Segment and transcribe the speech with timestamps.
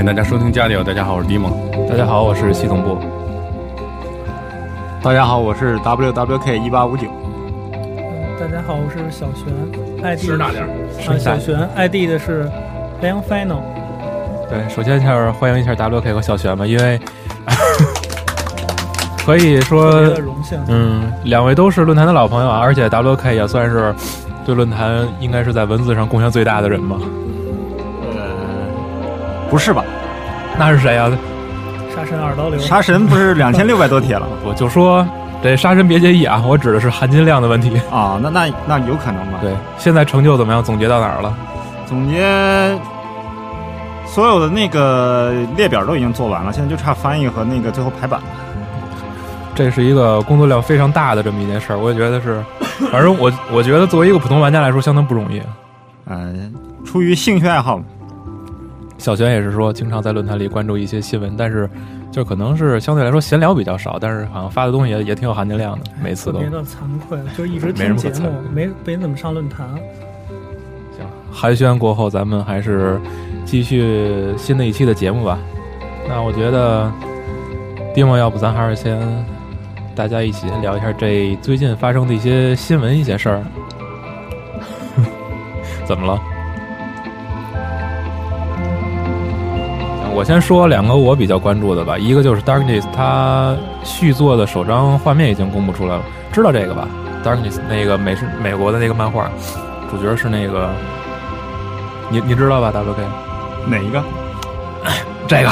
[0.00, 1.52] 欢迎大家收听《加里奥》，大家好，我是迪蒙。
[1.86, 2.96] 大家好，我是系统部。
[5.02, 7.06] 大家好，我是 WWK 一八五九。
[8.40, 9.52] 大家好，我是小璇
[10.02, 12.50] ，ID 声大点啊，小璇 ID 的是
[13.02, 13.60] Lion Final。
[14.48, 16.98] 对，首先就是欢迎一下 WK 和小璇吧，因为
[19.26, 20.58] 可以说荣幸。
[20.68, 23.94] 嗯，两位都是论坛的老朋友啊，而且 WK 也算是
[24.46, 26.96] 对论坛应该是在文字上贡献最大的人吧。
[28.16, 29.84] 呃，不是吧？
[30.60, 31.10] 那是谁啊？
[31.96, 34.32] 杀神二刀流，杀神不是两千六百多 铁了吗？
[34.44, 35.06] 我就说
[35.42, 37.80] 这杀神别介意啊，我指的是含金量的问题。
[37.90, 39.38] 啊，那那那有可能吧？
[39.40, 40.62] 对，现在成就怎么样？
[40.62, 41.34] 总结到哪儿了？
[41.86, 42.78] 总结
[44.04, 48.26] 所有的那个列表都已经做完了，现在就差翻译和那个最后排版了。
[49.54, 52.44] 这是一个工作量非常大的这么一件事儿，我也觉得是，
[52.92, 55.40] 反正我我觉得作为一个普通玩家来说，相当不容易。
[56.06, 56.52] 嗯、
[56.84, 57.84] 出于兴趣爱好嘛，
[59.00, 61.68] 小璇也是说，经常在论坛里关注一些新闻，但是
[62.12, 66.76] 就可能是相对来说闲聊比较少，但是好像发的东西也也挺有含金量的，每次都特别的惭
[67.08, 69.66] 愧，就一直听节目，没没怎么上论坛。
[70.94, 71.06] 行。
[71.32, 73.00] 寒暄过后，咱们还是
[73.46, 75.38] 继续新的一期的节目吧。
[76.06, 76.92] 那我觉得，
[77.94, 79.00] 蒂莫，要不咱还是先
[79.94, 83.42] 大家一起聊一下这最近发生的一些新闻、一些事儿。
[85.86, 86.20] 怎么了？
[90.20, 96.86] 我先说两个我比较关注的吧，一个就是 Darkness，它续作的首张画面已经公布出来了，知道这个吧
[97.24, 99.30] ？Darkness 那个美式美国的那个漫画，
[99.90, 100.68] 主角是那个，
[102.10, 102.98] 你你知道吧？WK
[103.66, 104.04] 哪一个？
[105.26, 105.50] 这个，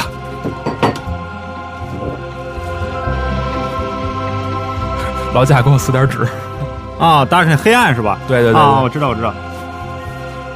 [5.33, 6.27] 老贾给我撕点纸。
[6.99, 8.19] 啊，大是黑暗是吧？
[8.27, 9.33] 对对对对啊，我知道，我知道。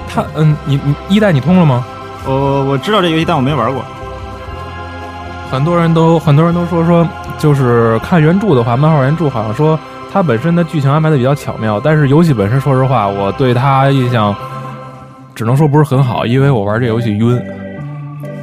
[0.08, 1.84] 他嗯，你你一代你通了吗？
[2.28, 3.84] 我我知道这游戏，但我没玩过。
[5.54, 9.80] 很多人都很多人都说说，就是看原著的话，漫画原著好像说
[10.12, 14.36] 它本身的剧情安排的比较巧妙，但是游戏本身，说实话，我对它印象
[15.36, 17.40] 只能说不是很好，因为我玩这游戏晕。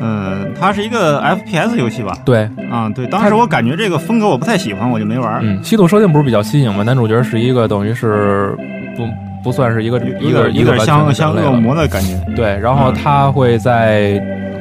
[0.01, 2.17] 嗯，它是一个 FPS 游戏吧？
[2.25, 5.41] 对，啊，对，当时我感觉这个风格我不太喜欢，我就没玩。
[5.43, 6.85] 嗯，系统设定不是比较新颖吗？
[6.85, 8.57] 男主角是一个等于是
[8.97, 9.03] 不
[9.43, 12.17] 不算是一个一个一个像像恶魔的感觉。
[12.37, 14.13] 对，然后嗯他会在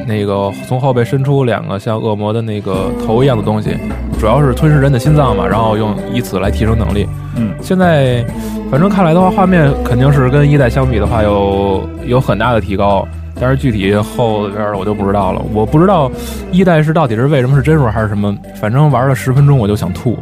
[0.09, 3.77] 那个从后背伸出两个像恶魔的那个头一样的东西，
[4.19, 7.07] 主要是吞噬人的心脏嘛，然后用以此来提升能力。
[7.37, 8.25] 嗯，现在
[8.71, 13.07] 反正看来的话，画面肯定是跟一代相比的话有有很大的提高，
[13.39, 15.41] 但是具体后边儿我就不知道了。
[15.53, 16.11] 我不知道
[16.51, 20.17] 一代是到底是为什么是帧数还是什么，反正玩了十分钟我就想吐。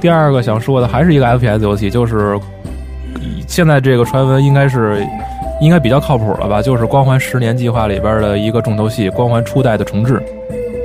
[0.00, 2.36] 第二个想说的还是一个 FPS 游戏，就是
[3.46, 5.06] 现在这个传闻应该是
[5.60, 6.60] 应该比较靠谱了吧？
[6.62, 10.16] 就是《光环十年计划》里边的一个重头戏，《光环初代》的重置。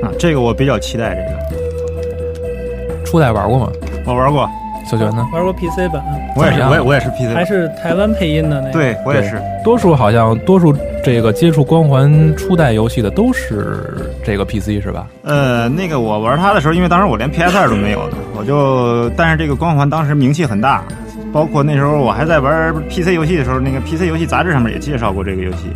[0.02, 1.14] 啊，这个我比较期待。
[1.14, 3.70] 这个初代玩过吗？
[4.06, 4.48] 我玩过，
[4.88, 5.26] 小泉呢？
[5.32, 6.02] 玩过 PC 版，
[6.36, 7.44] 我也是，我也我也是 PC 还。
[7.44, 8.72] 是台湾配音的那个。
[8.72, 9.40] 对我也是。
[9.64, 15.08] 多数好像多数这个接触光环初代游戏的都是这个 PC 是吧？
[15.24, 20.84] 呃，那个我玩它的时候，因为当时我连 PS 二都没有呢，我就但是这个光环当时名气很大，
[21.32, 25.70] 包括那时候我还在玩 PC 游戏的时候，那个 PC 游戏杂志上面也介绍过这个游戏。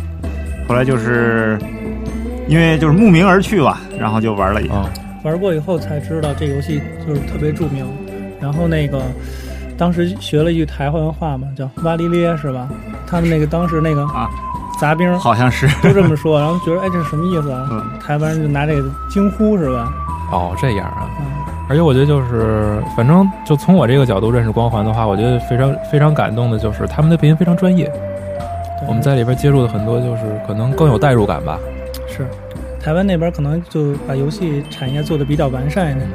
[0.67, 1.59] 后来就是
[2.47, 4.73] 因为就是慕名而去吧，然后就玩了一下。
[4.75, 4.89] 啊、
[5.23, 7.85] 玩过以后才知道这游戏就是特别著名。
[8.41, 9.01] 然后那个
[9.77, 12.67] 当时学了一句台湾话嘛，叫“哇哩咧”是吧？
[13.07, 14.27] 他们那个当时那个啊
[14.81, 17.69] 杂兵好像是，都这么说，然后觉得哎这是什么意思啊？
[17.71, 19.93] 嗯台湾人就拿这个惊呼是吧？
[20.31, 21.07] 哦，这样啊。
[21.19, 21.25] 嗯，
[21.69, 27.91] 而且我觉得就是，反正就从我这个角度认识光环的话，我觉得非常非常感动的就是他们的配音非常专业。
[28.87, 31.57] 我们在里边接触的很多，就是可能更有代入感吧。
[32.07, 32.27] 是
[32.81, 36.07] 台湾那边可能就把游戏产业做的比较完善一点，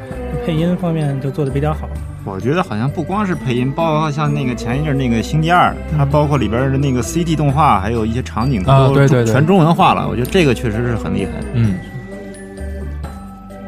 [0.45, 1.89] 配音方面就做的比较好。
[2.25, 10.07] 我觉得好像不光是配音，包括像那个前一阵那个《星际二》，它嗯包括里边的那个 CG 动画，还有一些场景啊都对对对全中文化了。
[10.07, 11.31] 我觉得这个确实是很厉害。
[11.53, 11.79] 嗯，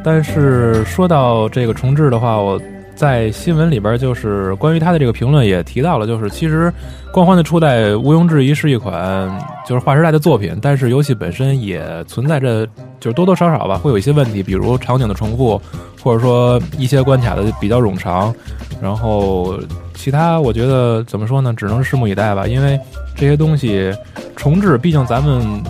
[0.03, 2.59] 但是说到这个重置的话，我
[2.95, 6.71] 在新闻里边就是关于他的这个评论也提到了，就是其实
[7.12, 9.30] 光环的初代毋庸置疑是一款
[9.65, 12.65] 就是划时代的作品，但是游戏本身也存在着
[13.00, 15.62] 就是多多少少吧会有一些问题，比如场景的重复，
[16.03, 18.33] 或者说一些关卡的比较冗长，
[18.81, 19.59] 然后
[19.94, 22.80] 其他我觉得怎么说呢，只能拭目以待吧，因为
[23.15, 23.92] 这些东西
[24.36, 25.62] 重置，毕竟咱们。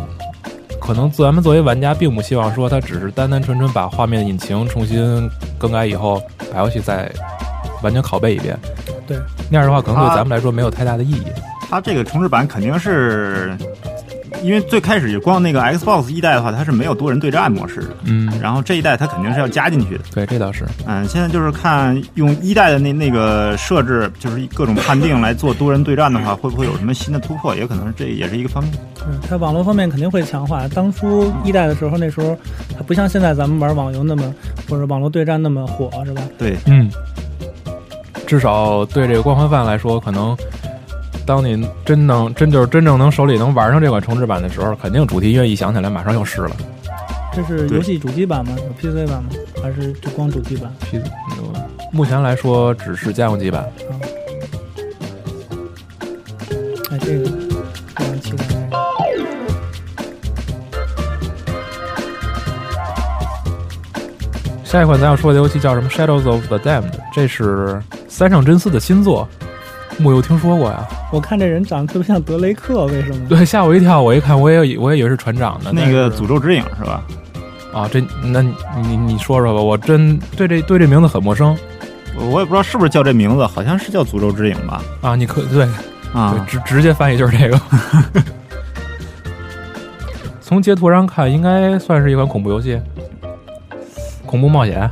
[0.81, 7.09] 可能咱们作为玩家，并不希望说它只是单单纯纯把画面引擎重新更改以后，把游戏再
[7.83, 8.57] 完全拷贝一遍。
[9.07, 9.17] 对，
[9.49, 11.27] 那样的话，可能对咱们来说没有太大的意义。
[11.69, 13.55] 它这个重置版肯定是。
[14.43, 27.55] 因为最开始光那个 Xbox 一代的话，它是没有多人对战模式的，嗯，然后这一代它肯定是要加进去的，对，这倒是，嗯，现在就是看用一代的那那个设置，就是各种判定来做多人对战的话，会不会有什么新的突破？
[27.55, 28.73] 也可能是这也是一个方面。
[29.05, 30.67] 嗯，它网络方面肯定会强化。
[30.69, 32.37] 当初一代的时候，那时候
[32.75, 34.33] 它不像现在咱们玩网游那么
[34.69, 36.21] 或者网络对战那么火，是吧？
[36.37, 36.89] 对，嗯，
[38.25, 40.35] 至少对这个光环范来说，可能。
[41.25, 46.51] 当你真能真就是真正能手里能玩上这款重置版的时候，肯定主题音乐一响起来，马上又湿了。
[47.33, 48.55] 这是游戏主机版吗？
[48.57, 49.29] 有 PC 版吗？
[49.63, 51.01] 还是就光主机版？PC，
[51.91, 53.61] 目前来说只是家用机版。
[53.61, 53.71] 啊，
[56.91, 57.25] 哎，这个
[57.95, 58.45] 非常期待。
[64.65, 69.27] 下一款咱要说的游戏叫什么？Shadows of the Damned，这是三上真司的新作。
[69.97, 70.87] 木有听说过呀？
[71.11, 73.27] 我看这人长得特别像德雷克，为什么？
[73.29, 74.01] 对，吓我一跳。
[74.01, 75.71] 我一看，我也我也以为是船长呢。
[75.73, 77.03] 那个诅咒之影是吧？
[77.73, 81.57] 啊，这那你你说说吧，我真对这对这名字很陌生。
[82.17, 84.81] 我也不知道是不是叫这名字，好像是叫诅咒之影吧？
[85.01, 85.67] 啊，你可对
[86.13, 87.61] 啊，直直接翻译就是这个。
[90.41, 92.77] 从截图上看，应该算是一款恐怖游戏，
[94.25, 94.89] 恐怖冒险。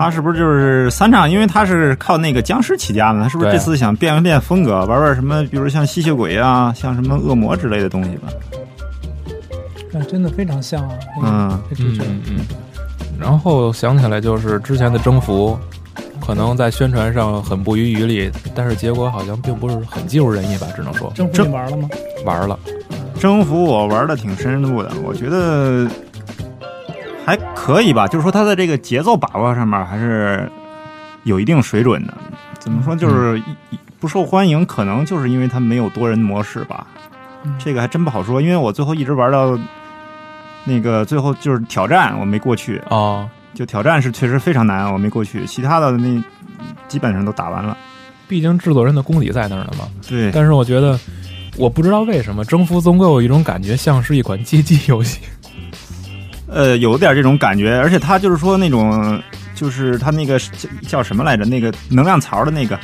[0.00, 1.30] 他是不是就是三唱？
[1.30, 5.44] 因为他是靠那个僵尸起家的，他是不是这次想变一变风格，玩玩什么？
[5.50, 8.28] 比如像吸血鬼啊，像什么恶魔之类的东西吧？
[9.92, 11.60] 那真的非常像啊！
[11.78, 12.38] 嗯嗯嗯。
[13.18, 15.58] 然后想起来就是之前的征服，
[16.18, 20.66] 可能在宣传上很不遗余力，但是结果好像并不是很尽如人意吧？
[20.74, 21.12] 只能说。
[21.14, 21.86] 征服你玩了吗？
[22.24, 22.58] 玩了。
[23.18, 25.86] 征服我玩的挺深入的，我觉得。
[27.24, 30.50] 还可以吧，就是说它的这个节奏把握上面还是
[31.24, 32.14] 有一定水准的。
[32.58, 33.40] 怎么说，就是
[33.98, 36.86] 不受欢迎，可能就是因为它没有多人模式吧。
[37.58, 39.58] 这个还真不好说，因为我最后一直玩到
[40.64, 43.28] 那个最后就是挑战，我没过去哦。
[43.54, 45.44] 就挑战是确实非常难，我没过去。
[45.46, 46.22] 其他的那
[46.88, 47.76] 基本上都打完了。
[48.28, 49.88] 毕竟制作人的功底在那儿呢嘛。
[50.08, 50.30] 对。
[50.32, 50.98] 但是我觉得，
[51.56, 55.20] 我不知道为什么征服总给我一种感觉，像是一款街机游戏。
[56.52, 59.22] 呃，有点这种感觉，而且它就是说那种，
[59.54, 60.38] 就是它那个
[60.88, 61.44] 叫什么来着？
[61.44, 62.78] 那个能量槽的那个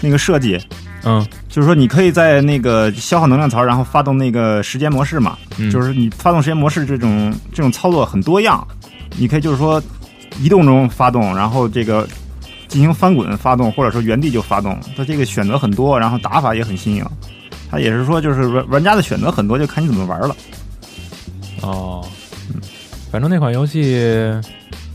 [0.00, 0.60] 那个设计，
[1.04, 5.38] 嗯，就是说你可以在那个消耗能量槽，然后发动那个时间模式嘛，
[5.72, 8.66] 就是你发动时间模式这种这种操作很多样，
[9.16, 9.82] 你可以就是说
[10.38, 12.06] 移动中发动，然后这个
[12.68, 17.04] 进行翻滚发动，或者说原地就发动，它这个选择很多，然后打法也很新颖，
[17.70, 20.36] 它也是说就是玩玩家的选择很多，就看你怎么玩了。
[21.62, 22.06] 哦。
[23.10, 24.32] 反正那款游戏，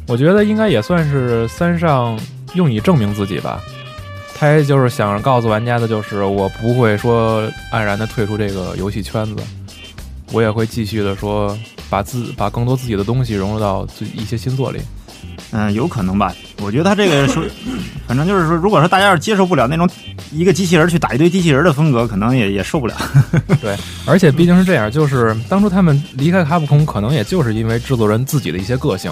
[0.07, 2.19] 我觉得应该也算是三上
[2.53, 3.61] 用以证明自己吧。
[4.35, 9.35] 他也就是想告诉玩家的，就是我不会说黯然的退出这个游戏圈子，
[10.31, 11.57] 我也会继续的说
[11.89, 14.79] 把自把更多自己的东西融入到自一些新作里。
[15.51, 16.35] 嗯，有可能吧。
[16.63, 17.43] 我觉得他这个说，
[18.07, 19.87] 反正就是说，如果说大家要是接受不了那种
[20.31, 22.95] 一个机器人去打一堆机器人的风格，可能也也受不了。
[23.61, 29.11] 对，而且毕竟是这样，就是当初他们离开卡普空，可能也就是因为制作人自己的一些个性。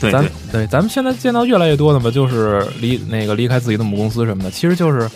[0.00, 5.08] 对，咱对咱们现在见到越来越多的嘛，就是离那个离开自己的母公司什么的，其实就是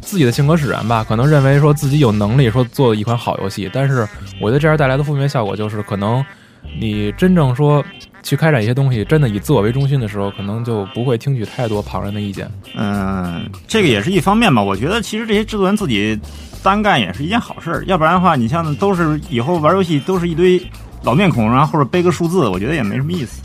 [0.00, 1.04] 自己的性格使然吧。
[1.08, 4.06] 可能认为说自己有能力说做一款好游戏，但是
[4.40, 6.24] 我觉得这样带来的负面效果就是，可能
[6.78, 7.84] 你真正说。
[8.26, 12.50] 去开展一些东西，真的以自我为中心的时候，可能就不会听取太多旁人的意见。
[12.74, 14.60] 嗯，这个也是一方面吧。
[14.60, 16.18] 我觉得其实这些制作人自己
[16.60, 20.60] 单干也是一件好事儿，要不然的话，你像都是以后玩游戏都是一堆
[21.04, 23.40] 老面孔，然后或者背个数字，我觉得也没什么意思。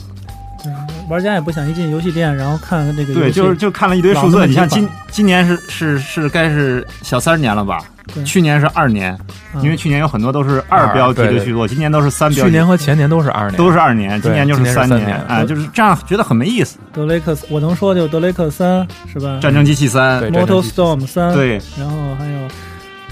[1.11, 3.13] 玩家也不想一进游戏店，然后看看这个。
[3.13, 4.47] 对，就是就看了一堆数字。
[4.47, 7.79] 你像今今年是是是该是小三年了吧？
[8.25, 9.17] 去年是二年，
[9.61, 12.45] 因为去年有很多都是二标题的续作，今年都是三标。
[12.45, 16.77] 去年和前年都是二年，都是二年，今年就是三年啊，就是这样，觉得很没意思。
[16.93, 19.37] 德雷克，我能说就德雷克三是吧？
[19.41, 22.47] 战争机器三，Motor Storm 三，对，然后还有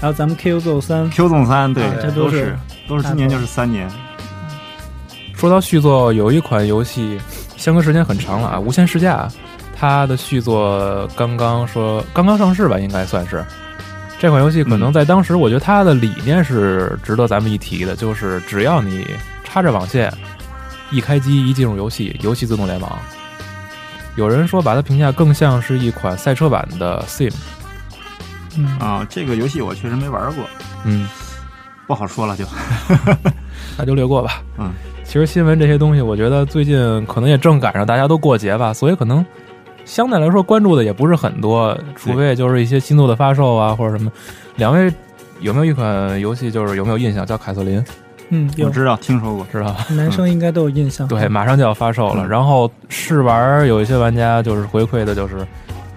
[0.00, 2.56] 还有咱们 Q 总三，Q 总三，对，这都是
[2.88, 3.86] 都是今年就是三年。
[5.34, 7.18] 说到续作，有一款游戏
[7.60, 9.28] 相隔时间很长了啊，《无限试驾》，
[9.76, 13.44] 它的续作刚刚说刚刚上市吧，应该算是。
[14.18, 19.06] 这款游戏可能在当时，我觉得它的理念是值得咱们一提的，就是只要你
[19.44, 20.10] 插着网线，
[20.90, 22.98] 一开机一进入游戏，游戏自动联网。
[24.16, 27.32] 有人说把它评价更像是一款赛车版的 Sim，
[28.56, 30.44] 嗯啊，这个游戏我确实没玩过，
[30.84, 31.06] 嗯，
[31.86, 32.46] 不好说了就。
[33.76, 34.42] 那就略过吧。
[34.58, 34.72] 嗯，
[35.10, 39.26] 其实新闻这些东西，我觉得最近可能也正赶上大家都过节吧，所以可能
[39.84, 44.12] 相对来说关注的也不是很多，除非就是一些新作的发售啊或者什么。
[44.54, 44.88] 两位
[45.40, 47.84] 有没有一款游戏就是有没有印象叫凯瑟琳？
[48.28, 49.44] 嗯，有我知道，听说过。
[49.50, 49.74] 知道？
[49.90, 51.08] 男生应该都有印象。
[51.08, 52.22] 对，马上就要发售了。
[52.24, 55.44] 嗯然后试玩有一些玩家就是回馈的，就是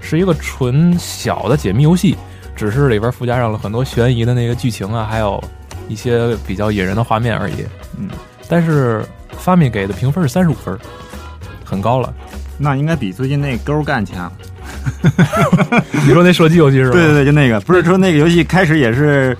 [0.01, 2.17] 是一个纯小的解密游戏，
[2.55, 5.39] 只是里边附加上了很多悬疑的那个剧情啊，还有
[5.87, 7.63] 一些比较引人的画面而已。
[7.95, 8.09] 嗯，
[8.53, 10.77] 但是发米给的评分是三十五分，
[11.63, 12.13] 很高了。
[12.55, 14.31] 那应该比最近那勾干强。
[16.05, 16.91] 你说那射击游戏是吧？
[16.91, 19.35] 对对对，就那个，不是说那个游戏开始也是。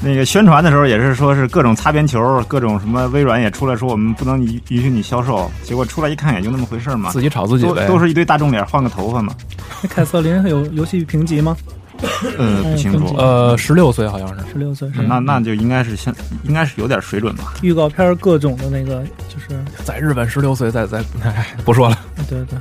[0.00, 7.84] 那个宣传的时候也是说是各种擦边球，各种什么微软也出来说我们不能允允许你销售，结果出来一看也就那么回事嘛，自己炒自己呗。
[7.84, 9.34] 都都是一堆大众脸换个头发嘛。
[9.82, 11.56] 那凯瑟琳有游戏评级吗？
[12.38, 13.14] 呃，不清楚。
[13.16, 14.52] 呃，十六岁好像是。
[14.52, 15.02] 十六岁是？
[15.02, 16.14] 那那就应该是像
[16.44, 17.54] 应该是有点水准吧。
[17.62, 21.98] 预告片各种的那个就是在日本十六岁，在在哎不说了。
[22.28, 22.58] 对对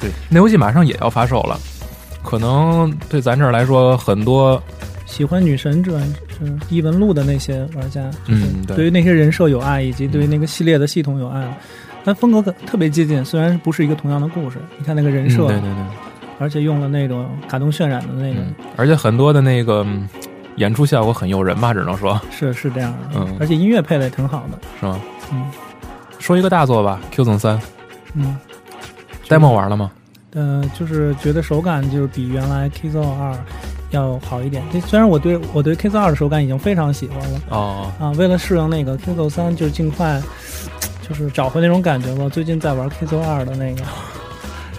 [0.00, 1.58] 对，那游戏马上也要发售了，
[2.22, 4.62] 可能对咱这儿来说很多。
[5.06, 11.52] 喜欢女神转是异闻录的那些玩家，嗯，对于那些人设有爱，以及对于那个系列的系统有爱，
[12.04, 14.58] 但风格特别接近，虽然不是一个同样的故事。
[14.78, 15.84] 你看那个人设，嗯、对对对，
[16.40, 19.86] 而且用了那种卡通渲染的那种，嗯、而且很多的那个
[20.56, 23.20] 演出效果很诱人吧，只能说是是这样的。
[23.20, 24.98] 嗯，而且音乐配的也挺好的，是吗？
[25.32, 25.48] 嗯，
[26.18, 27.56] 说一个大作吧，《Q 总三》，
[28.14, 28.36] 嗯
[29.28, 29.92] ，demo 玩了吗？
[30.32, 33.36] 呃，就是觉得手感就是比原来 K 奏二。
[33.90, 34.62] 要好一点。
[34.72, 40.22] 这虽然我对我对 K 奏二的手感已经非常喜欢了哦啊，为了适应那个 K 奏三，就是尽快
[41.08, 42.28] 就是找回那种感觉吧。
[42.28, 43.82] 最近在玩 K 奏二的那个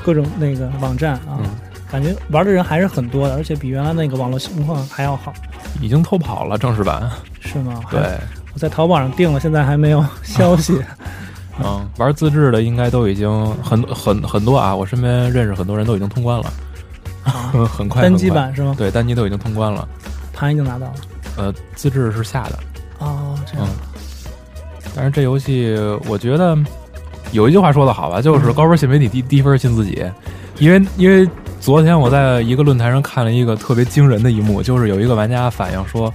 [0.04, 1.46] 各种那个网站啊，嗯、
[1.92, 5.34] 感觉玩的人还是很多的，而且比原来那个网络情况还要好。
[5.82, 7.82] 已经偷跑了正式版是吗？
[7.90, 8.18] 对，
[8.54, 10.82] 我在淘宝上订了，现在还没有消息。
[11.64, 16.52] 嗯，玩自制的应该都已经很很很多啊，我身边认识很多人都已经通关了。
[17.24, 18.74] 啊、 很快，单机版是吗？
[18.78, 19.88] 对，单机都已经通关了，
[20.34, 20.94] 盘已经拿到了。
[21.38, 22.60] 呃，自制是下的。
[23.00, 23.68] 哦，这样。
[23.68, 25.76] 嗯、但是这游戏，
[26.08, 26.58] 我觉得
[27.32, 30.06] 有一句话说的好吧，就是高分信媒体，低低分信自己。
[30.60, 31.28] 因为因为
[31.60, 36.14] 昨天我在一个论坛上看了一个特别惊人的一幕，就是有一个玩家反映说，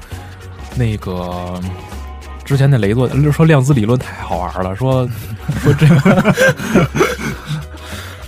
[0.77, 1.61] 那个
[2.45, 5.09] 之前那雷作 说量子理论太好玩了，说
[5.63, 6.35] 说这个。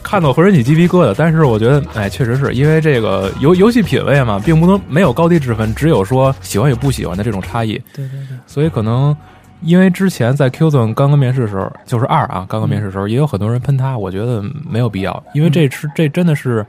[0.02, 7.75] 看到浑身起鸡皮疙瘩，但是我觉得，哎，确实是因为这个游游戏品味嘛，并不能没有高低之分，只有说喜欢与不喜欢的这种差异。
[7.92, 8.38] 对对对。
[8.47, 9.14] 所以可能
[9.62, 16.65] 因为之前在 Q Zone 刚刚面试的时候，就是二啊，刚刚面试的时候，也有很多人喷他，我觉得没有必要，因为这是这真的是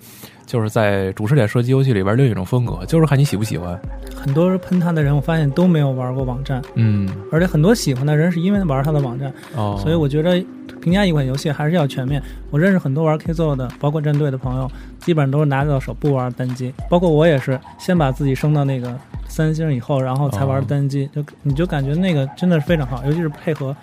[0.50, 3.79] 就是在主视点射击游戏里边另一种风格，就是看你喜不喜欢。
[4.15, 10.44] 很多喷他的人，我发现都没有玩过网站，嗯，而且很多喜欢的人是因为玩他的网站，哦，所以我觉得
[10.82, 12.20] 评价一款游戏还是要全面。
[12.50, 23.75] 我认识很多玩 K 奏的，包括战队的朋友，基本上都是拿到手不玩单机，包括我也是先把自己升到那个三星以后，然后才玩单机，哦、就你就感觉那个真的是非常好，尤其是配合，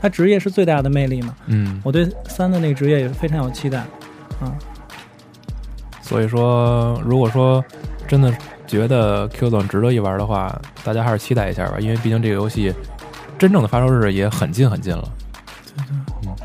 [0.00, 1.36] 他职业是最大的魅力嘛。
[1.48, 3.80] 嗯，我对三的那个职业也是非常有期待，
[4.40, 4.56] 啊。
[6.14, 7.60] 所以说，如果说
[8.06, 8.32] 真的
[8.68, 12.72] 觉得 Q 总值得一玩的话，大家还是期待一下吧，因为毕竟这个游戏
[13.36, 15.08] 真正的发售日也很近很近了。
[15.76, 16.36] 对对，嗯。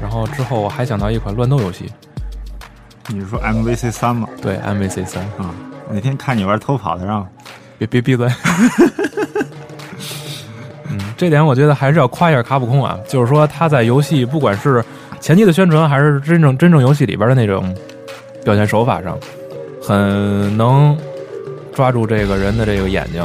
[0.00, 1.90] 然后之后我还想到一款乱斗游戏，
[3.08, 4.28] 你是说 MVC 三吗？
[4.40, 5.52] 对，MVC 三啊。
[5.90, 7.26] 那天看你玩偷跑的，让
[7.76, 8.28] 别别闭嘴。
[10.88, 14.80] 嗯，这点我觉得还是要夸一下卡普空啊，就是说他在游戏不管是
[15.18, 17.76] 前期的宣传，还是真正真正游戏里边的那种
[18.44, 19.18] 表现手法上，
[19.82, 20.96] 很能
[21.72, 23.24] 抓住这个人的这个眼睛，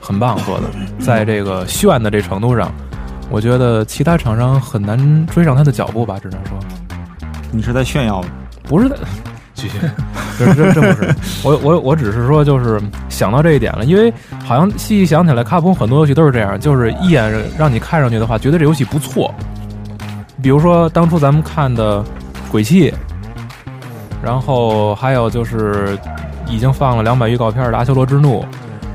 [0.00, 0.64] 很棒做的，
[1.04, 2.72] 在这个炫的这程度上，
[3.30, 6.58] 我觉得其他厂商很难追上他的脚步吧，只能说。
[7.50, 8.28] 你是在炫耀吗？
[8.64, 8.98] 不是的，
[9.54, 9.78] 继续，
[10.38, 14.12] 这这这不是， 我我我只是说，就是想到这一点了，因为
[14.44, 19.32] 好像细细想起来，卡普空很多游戏都是这样，就是一眼让你看上去的话，觉得这游戏不错。
[20.42, 22.02] 比如说当初咱们看的
[22.50, 22.90] 《鬼泣》，
[24.24, 25.98] 然后还有就是
[26.48, 28.40] 已经放了两版预告片的《阿修罗之怒》，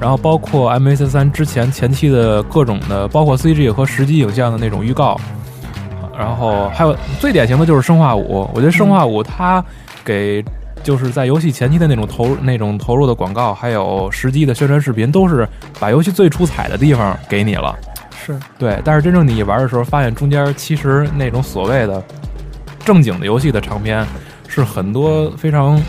[0.02, 5.20] 然后包括 MAC 三之前前期的各种的，包括 CG 和实际影像的那种预告，
[6.18, 9.64] 然后还有最典型的就是生化五，我觉得生化五它
[10.04, 10.44] 给
[10.84, 15.48] 就是在游戏前期的那种投那种投入的广告，还有实际的宣传视频，都是
[15.80, 17.78] 把游戏最出彩的地方给你了。
[18.26, 22.02] 是对，但是真正你玩的时候，发现中间其实那种所谓的
[22.84, 24.06] 正经的游戏的长篇，
[24.50, 25.82] 是很多非常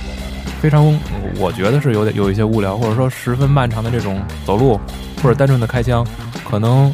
[0.61, 0.87] 非常，
[1.39, 4.79] 我觉得是有点有一些无聊，或者说十分漫长的这种走路，
[5.23, 6.07] 或者单纯的开枪，
[6.49, 6.93] 可能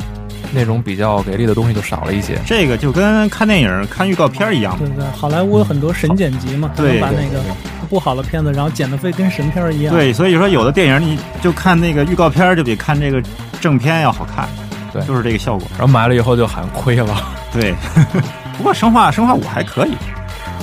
[0.52, 2.38] 那种比较给力的东西就少了一些。
[2.46, 7.42] 这个就跟看电影、看预告片一样，对对，好莱坞有很多神剪辑嘛，对把那个
[7.90, 9.92] 不好的片子，然后剪的非跟神片儿一样。
[9.92, 13.20] 对，所以说有的电影你就看那个预告片儿就比看这个
[13.60, 14.48] 正片要好看，
[14.92, 15.04] 对。
[15.04, 15.66] 就是这个效果。
[15.72, 17.14] 然后买了以后就喊亏了，
[17.52, 17.74] 对，
[18.56, 19.94] 不过生化生化五还可以，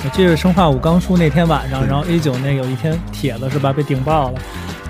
[0.04, 4.38] 我记得《生化五》刚出那天晚上，然后 A 九那有一篇帖子是吧，被顶爆了，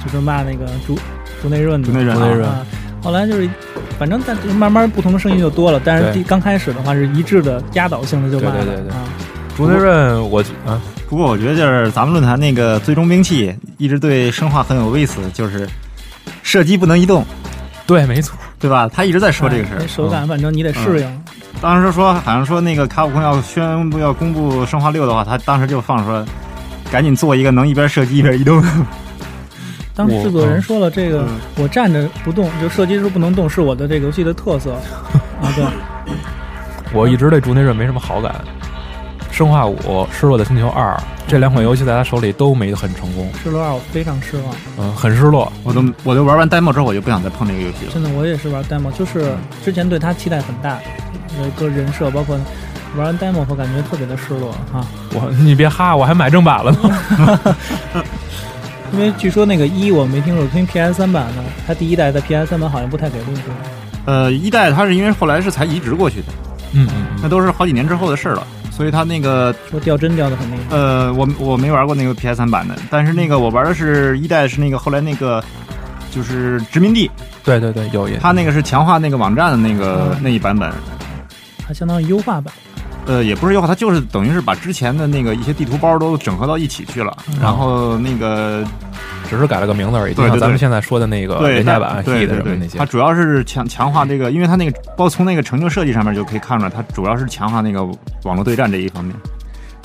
[0.04, 0.98] 就是骂那个竹
[1.40, 1.86] 竹内润的。
[1.86, 2.66] 竹内润竹内润啊，
[3.00, 3.48] 后来就是，
[3.96, 9.04] 反正但慢慢不同的声音就多了，但是第刚开始的话是一致的压倒性的就骂了对对对对啊，
[9.56, 15.68] 竹内润，我啊，不过我觉得就是咱们论坛那个最终兵器一直对生化很有意思，就是
[16.42, 17.24] 射击不能移动，
[17.86, 18.90] 对，没错，对吧？
[18.92, 19.86] 他一直在说这个事儿。
[19.86, 21.23] 手感反正你得适应。
[21.60, 26.24] 当时说好像说那个卡普空要宣布要公布生化六的话，他当时就放说，
[26.90, 28.68] 赶紧做一个能一边射击一边移动的。
[29.96, 34.72] 当时制作人说了，这个嗯我站着不动，就射击时候不能动，是我的这个游戏的特色
[35.40, 35.48] 啊。
[35.54, 35.64] 对，
[36.92, 38.34] 我一直对竹内润没什么好感。
[39.34, 45.52] 生化五、失落的星球二这两款游戏在他手里都没很成功，失落二我非常失望，嗯，很失落。
[45.64, 47.92] 我都我都玩完 demo 之后，我就不想再碰这个游戏了。
[47.92, 50.78] 真的我也是玩 demo，就是之前对他期待很大，
[51.40, 52.38] 有一个人设，包括
[52.96, 54.86] 玩完 demo 后感觉特别的失落啊。
[55.12, 58.04] 我你别哈，我还买正版了呢。
[58.92, 63.56] 因为据说那个一我没听说，听 PS 三版的，它第一代在 PS 三版好像不太给力，是吧？
[64.04, 66.26] 呃，一代它是因为后来是才移植过去的，
[66.74, 70.76] 嗯嗯那都是好几年之后的事了，所以它那个说掉帧掉的很厉害。
[70.76, 75.42] 呃，我我没玩过那个 PS 三版的，但是那个我玩的是一代，是那个后来那个
[76.10, 77.08] 就是殖民地，
[77.44, 80.72] 对对对，有也它那个是强化那个网站的那个、嗯那一版本。
[81.66, 82.52] 它相当于优化版，
[83.06, 88.64] 呃，也不是优化，它就是等于是把之前的那个一些地图包都整合到一起去了，嗯然后那个
[89.28, 92.86] 只是改了个名字而已，就对对对像咱们现在说的那个对廉价版、对 Heat 对对什么那些它。
[92.86, 97.84] 主要是强强化这个，因为它那个包括从那个成就设计上面就可以看出来，它主要是强化那个
[98.22, 99.14] 网络对战这一方面。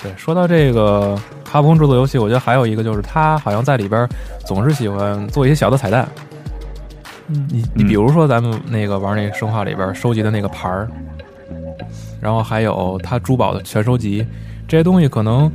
[0.02, 4.08] 对，说到这个卡普空制作游戏，我觉得还有一个就是它好像在里边
[4.46, 6.08] 总是喜欢做一些小的彩蛋。
[7.28, 10.88] 嗯，你你嗯比如说咱们那个玩那个生化里边收集的那个牌儿，
[12.22, 14.26] 然后还有它珠宝的全收集，
[14.68, 15.52] 这些东西可能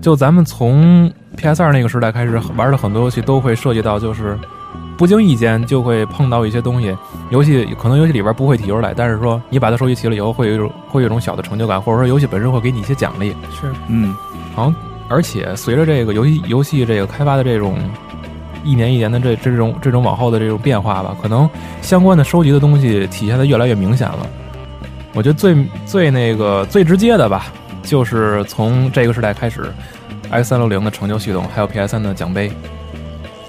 [0.00, 4.38] 就咱们从 PS 二那个时代开始玩的很多游戏都会涉及到，就是
[4.96, 6.96] 不经意间就会碰到一些东西，
[7.30, 13.30] 游戏可能游戏里边不会提出来，但是说你把它收集齐了以后，会有一种会有一种小的成就感，或者说游戏本身会给你一些奖励。
[13.50, 14.14] 是嗯，
[14.54, 14.74] 好像
[15.08, 17.76] 而且随着这个游戏游戏这个开发的这种
[18.64, 21.48] 一年一年的这这种这种往后的这种变化吧，可能
[21.80, 24.26] 相关的收集的东西体现的越来越明显了。
[25.14, 25.54] 我觉得最
[25.86, 27.46] 最那个最直接的吧，
[27.82, 29.72] 就是从这个时代开始
[30.30, 32.50] ，X 三六零的成就系统，还有 PS 三的奖杯。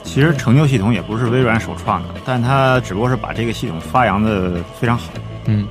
[0.04, 5.12] 其实成就系统也不是微软首创的，但它只不过是把这个系统发扬的非常好。
[5.45, 5.65] 嗯，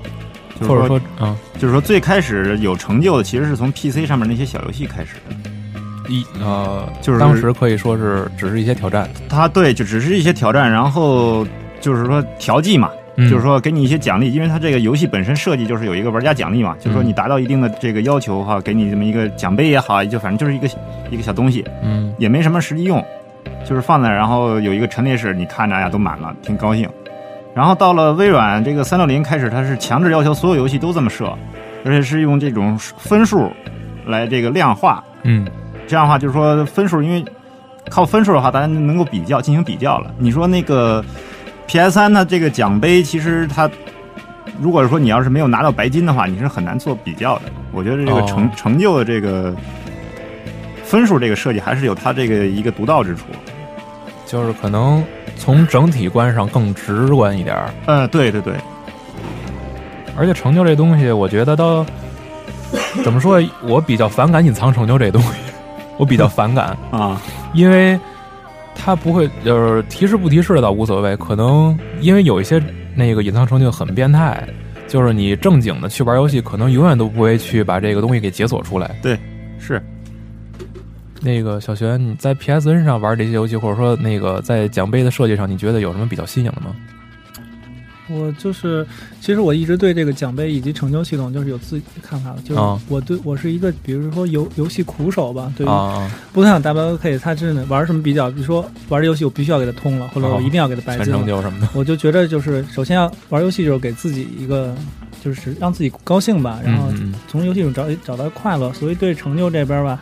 [0.59, 5.37] 就是或者说，嗯，就是说最开始有成就的，其实是从 PC 上面那些小游戏开始的。
[6.09, 11.47] 一呃，就是当时可以说是只是一些挑战，它对，就只是一些挑战，然后
[11.81, 12.91] 就是说调剂嘛，
[13.27, 20.69] 嗯就是说给你一些奖励，因为它这个游戏本身设计就是有一个玩家奖励嘛，就是说嗯你达到一定的这个要求的话，给你这么一个奖杯也好，就反正就是一个
[21.11, 23.05] 一个小东西，嗯也没什么实际用，
[23.69, 26.89] 就是放那儿，然后有一个陈列室，你看着哎呀都满了，挺高兴。
[27.55, 31.27] 然后到了微软这个三六零开始，它是强制要求所有游戏都这么设，
[31.85, 33.51] 而且是用这种分数
[34.07, 35.47] 来这个量化，嗯
[35.87, 37.23] 这样的话就是说分数，因为
[37.91, 40.11] 靠分数的话，大家能够比较进行比较了。
[40.17, 41.05] 你说那个
[41.73, 43.69] PS 三呢这个奖杯，其实它
[44.61, 47.45] 如果说你要是没有拿到白金的话，你是很难做比较的。
[47.73, 49.57] 我觉得这个成、哦成就的这个
[50.85, 53.23] 分数这个设计还是有它这个一个独到之处。
[54.27, 55.03] 就是可能
[55.39, 57.71] 从整体观上更直观一点儿。
[57.87, 58.53] 呃，对对对，
[60.15, 61.87] 而且成就这东西，我觉得都
[63.03, 63.43] 怎么说？
[63.63, 65.29] 我比较反感隐藏成就这东西，
[65.97, 67.19] 我比较反感，啊，
[67.55, 67.99] 因为
[68.75, 72.63] 它不会就是提示不提示倒无所谓，可能因为有一些
[72.95, 74.47] 那个隐藏成就很变态，
[74.89, 78.99] 就是你正经的去玩游戏，可能永远都不会去把这个东西给解锁出来。
[79.03, 79.19] 对
[79.59, 79.81] 是
[81.21, 86.75] 那个小璇，你在 PSN 上玩这些游戏，或者说那个在奖杯的设计上，你觉得有什么比较新颖的吗？
[88.13, 88.87] 我就是，
[89.21, 104.75] 其实我一直对这个奖杯以及成就系统就是有自己的看法的，就是啊我对我是一个，比如说游游戏苦手吧，对于啊，不像 WK，他真的玩什么比较，比如说玩这游戏我必须要给他通了，或者我一定要给他白金了，成就什么的，我就觉得就是首先要玩游戏就是给自己一个，
[105.25, 106.89] 就是让自己高兴吧，然后
[107.29, 110.01] 从游戏中找找到快乐，所以对成就这边吧，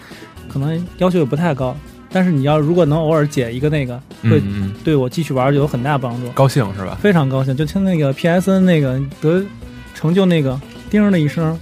[0.48, 1.76] 可能要求也不太高。
[2.12, 4.42] 但是你要如果能偶尔解一个那个，会
[4.84, 6.98] 对我继续玩就有很大帮助，高兴是吧？
[7.00, 7.56] 非常高兴。
[7.56, 9.42] 就听那个 PSN 那个得
[9.94, 11.58] 成就那个叮的一声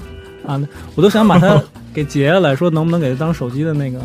[0.46, 0.61] 啊，
[0.94, 4.00] 我都想把它给截下来，说能不能给它当手机的那个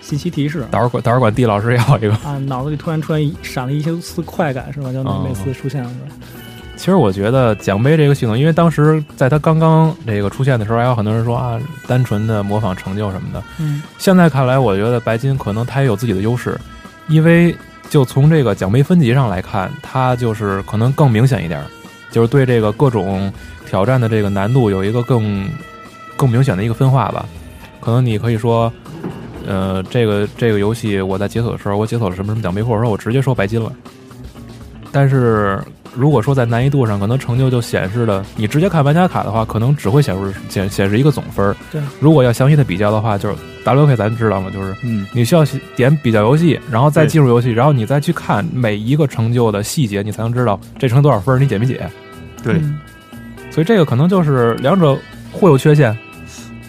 [0.00, 2.12] 信息提示到时候管待会儿管地老师要一个。
[2.16, 4.92] 啊，脑子里突然出现闪了一些丝快感是吧？
[4.92, 6.16] 就哦每次出现的时候。
[6.82, 13.40] 其实我觉得奖杯这个系统，因为当时在它刚刚这个出现的时候，还有很多人说啊，单纯的模仿成就什么的。
[13.60, 16.58] 嗯现在看来，我觉得白金可能它也有自己的优势，
[17.06, 17.56] 因为
[17.88, 21.66] 就从这个奖杯分级上来看，它就是可能更明显一点儿，
[22.10, 23.32] 就是对这个各种
[23.64, 25.48] 挑战的这个难度有一个更
[26.16, 27.24] 更明显的一个分化吧。
[27.80, 28.72] 可能你可以说，
[29.46, 33.72] 呃，这个这个游戏我在解锁的时候，我解锁了什么什么奖杯，或者说我直接说白金了。
[34.90, 35.62] 但是
[35.94, 41.54] 如果说在难易度上，可能成就就显示的，你直接看玩家卡的话，可能只会显示显显示一个总分儿。
[41.70, 44.50] 对，如果要详细的比较的话，就是 WK 咱知道吗？
[44.52, 45.44] 就是嗯，你需要
[45.76, 51.86] 点比较游戏，然后再进入游戏，然后你再去看每一个成就的细节，你才能知道这成多少分儿，你解没解。
[52.42, 52.78] 对，嗯
[53.50, 54.98] 所以这个可能就是两者
[55.30, 55.96] 互有缺陷。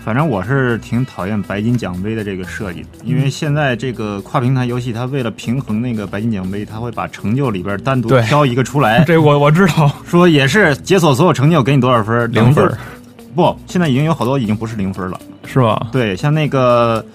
[0.03, 12.69] 反正我是挺讨厌白金奖杯的这个设计的，因为现在这个跨平台游戏，它为了平衡那个白金奖杯，它会把成就里边单独挑一个出来， 这我我知道，说也是解锁所有成就给你多少分，零分
[13.33, 15.19] 不，现在已经有好多已经不是零分了。
[15.45, 15.87] 是吧？
[15.91, 17.05] 对，像那个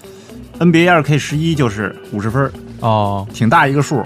[0.59, 4.03] NBA 二 K 十一就是五十分，哦，挺大一个数，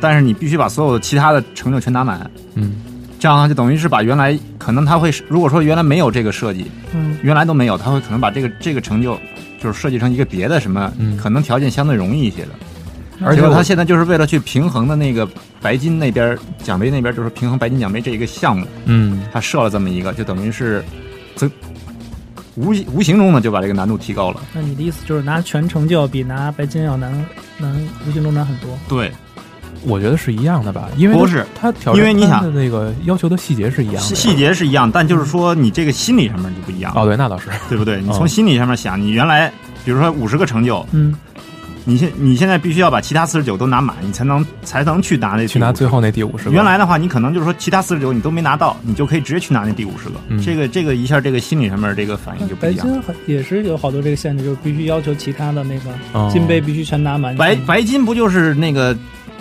[0.00, 2.76] 但是你必须把所有其他的成就全打满，嗯，
[3.20, 9.16] 这样就等于是把原来可能他会，如果说原来没有这个设计，嗯原来都没有，他会可能把这个这个成就
[9.62, 12.48] 就是设计成一个别的什么，嗯可能条件相对容易一些的。
[13.22, 15.28] 而且他现在就是为了去平衡的那个
[15.60, 20.82] 白金那边奖杯那边，就是平衡白金奖杯这一个项目，嗯，他设了这么一个，就等于是
[21.36, 21.50] 增
[22.56, 24.40] 无无形中呢就把这个难度提高了。
[24.54, 27.12] 那你的意思就是拿全成就比拿白金要难
[27.58, 27.70] 难，
[28.08, 28.70] 无形中难很多。
[28.88, 29.12] 对，
[29.82, 34.00] 我觉得是一样的吧，因为不是它挑战因为你想它的那个要求的细节是一样的。
[34.00, 37.48] 细细节是一样，但就是说你这个心理上面就不一样，哦，对，那倒是。
[37.68, 38.00] 对不对？
[38.00, 39.50] 你哦从心理上面想，你原来
[39.84, 41.14] 比如说五十个成就，嗯，
[41.84, 46.50] 你现你现在必须要把其他四十九都拿满，你才能才能去拿那去拿最后那第五十个。
[46.50, 50.14] 原来的话，你可能就是说其他四十九你都没拿到，你就可以直接去拿那第五十个。
[50.28, 52.86] 嗯这个这个一下这个心理上面这个反应就不白一样。
[52.86, 57.34] 白金也是有好多这个限制，就是必须要求其他的那个哦金杯必须全拿满。
[57.36, 58.96] 白白金不就是那个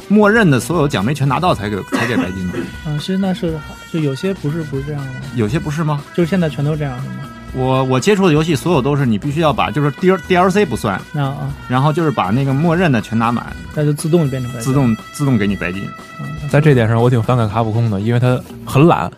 [0.10, 2.60] 默认的所有奖杯全拿到才给才给白金的？
[2.86, 3.58] 嗯，现在是
[3.94, 6.02] 就有些不是不是这样的，有些不是吗？
[6.14, 7.16] 就是现在全都这样是吗？
[7.54, 15.84] 我我接触的游戏所有都是你必须要把就是 D DLC 不算，啊啊，然后就是把那个默认的全拿满，那就自动变成白金，自动自动给你白金，
[16.20, 19.12] 嗯在这点上，我挺反感卡普空的，因为他很懒，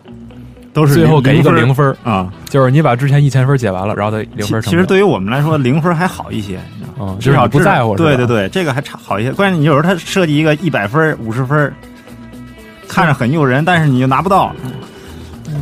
[0.72, 2.32] 都是最后给一个零零分儿，啊。
[2.48, 4.62] 就是你把之前一千分解完了，然后再零分成。
[4.62, 6.60] 其其实对于我们来说，零分还好一些，
[7.00, 9.32] 嗯，至少不在乎，对对，对，这个还差好一些。
[9.32, 11.72] 关键你有时候他设计一个一百分、五十分，
[12.88, 14.54] 看着很诱人，但是你就拿不到。
[14.64, 14.72] 嗯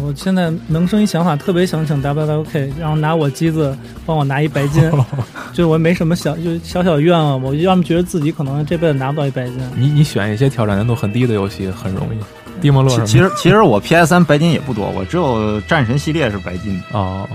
[0.02, 4.88] 我现在萌生一想法，特别想请 WWK，然后拿我机子帮我拿一白金，
[5.52, 9.58] 就是我没什么小，就小小愿望，我要么觉得自己可能这辈子拿不到一白金。
[9.76, 12.18] 你你选一些挑战难度很低的游戏很容易。
[12.60, 17.26] 蒂莫洛其其实其实我 PS 三白金也不多，我只有战神系列是白金，哦，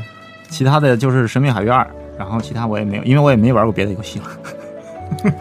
[0.49, 1.85] 其他的就是神秘海域二，
[2.17, 4.25] 然后其他我也没有，因为我也没玩过别的游戏了。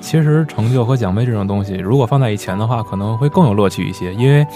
[0.00, 4.12] 其实成就和奖杯这种东西，如果放在以前的话，可能会更有乐趣一些。
[4.14, 4.46] 因为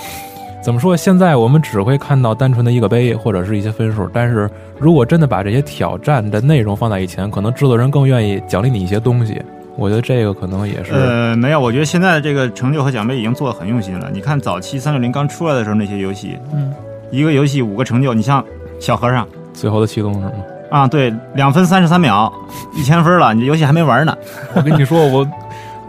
[0.62, 9.40] 怎么说，现在我们只会看到单纯的一个杯或者是一些分数，但是如果真的把这些挑战的内容放在以前，可能制作人更愿意奖励你一些东西。
[9.76, 14.08] 我觉得这个可能也是，呃，没有，我觉得现在的这个成就和奖杯已经做的很用心了。
[14.12, 16.72] 你看早期三六零刚出来的时候那些游戏，嗯，
[17.10, 18.44] 一个游戏五个成就，你像
[18.78, 20.32] 小和尚最后的启动是吗？
[20.70, 22.32] 啊，对，两分三十三秒，
[22.76, 24.16] 一千分了，你这游戏还没玩呢。
[24.54, 25.26] 我跟你说，我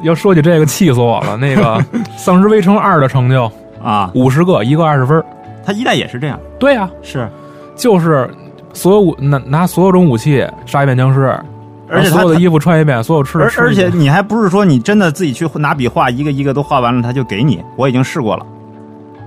[0.03, 1.37] 要说起这个，气死我了。
[1.37, 1.63] 那个
[2.17, 3.51] 《丧尸围城二》的成就
[3.83, 5.23] 啊，五十个，一个二十分。
[5.65, 7.27] 它一代也是这样，对呀、是，
[7.75, 8.29] 就是
[8.73, 11.35] 所有武拿拿所有种武器杀一遍僵尸，
[11.89, 17.63] 而且所有的衣服穿一遍，所有吃的而吃而且你还不是说你真的自己去拿笔画一个一个都画完了，他就给你。
[17.75, 18.45] 我已经试过了，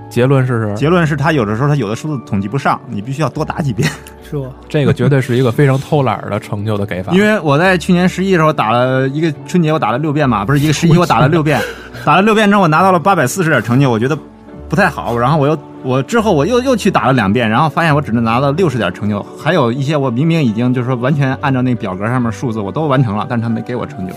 [0.09, 3.89] 结论是是结论是他有的时候他有的数字统计不上，你必须要多打几遍。
[4.29, 7.11] 是不这个绝对是一个非常偷懒儿的成就的给法。
[7.13, 11.59] 因为我在去年十一的时候打了一个春节，我打了六遍嘛，不是一个十一，我打了六遍，
[12.05, 14.15] 打了六遍之后，我拿到了八百四十点成就，我觉得
[14.67, 15.17] 不太好。
[15.17, 24.13] 然后我又我之后我又又去打了两遍，然后发现我只能拿到六十点成就，还有一些我明明已经就是说完全按照那表格上面数字我都完成了，但是他没给我成就。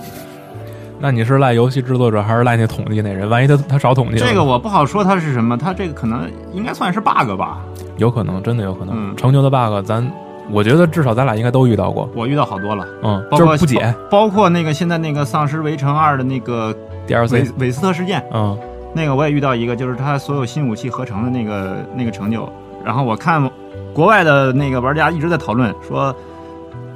[0.99, 3.29] 那你是赖游戏制作者还是赖那统计那人？
[3.29, 7.59] 万一他他少统计了，这个我不好说他是什么，他这个可能应该算是 bug 吧。
[7.97, 8.95] 有可能，真的有可能。
[8.97, 10.09] 嗯成就的 bug，咱
[10.51, 12.09] 我觉得至少咱俩应该都遇到过。
[12.15, 16.75] 我遇到好多了，嗯，包括就是不解包括那个现在那个《丧尸围城二》的那个
[17.09, 17.51] 韦 DLC。
[17.59, 18.57] 韦斯特事件，嗯，
[18.95, 22.51] 那个我也遇到一个，就是他所有新武器合成的那个那个成就。
[22.85, 23.51] 然后我看
[23.95, 26.15] 国外的那个玩家一直在讨论说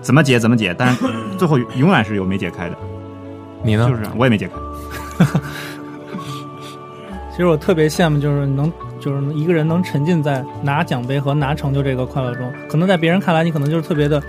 [0.01, 1.05] 怎么解怎么解，但是
[1.39, 2.77] 最后永远是有没解开的，
[3.63, 3.89] 你呢？
[3.89, 4.55] 就是我也没解开。
[7.31, 12.51] 其实我特别羡慕，就是能，就是一个人能沉浸在拿奖杯和拿成就这个快乐中。
[12.69, 14.23] 可能在别人看来，你可能就是特别的，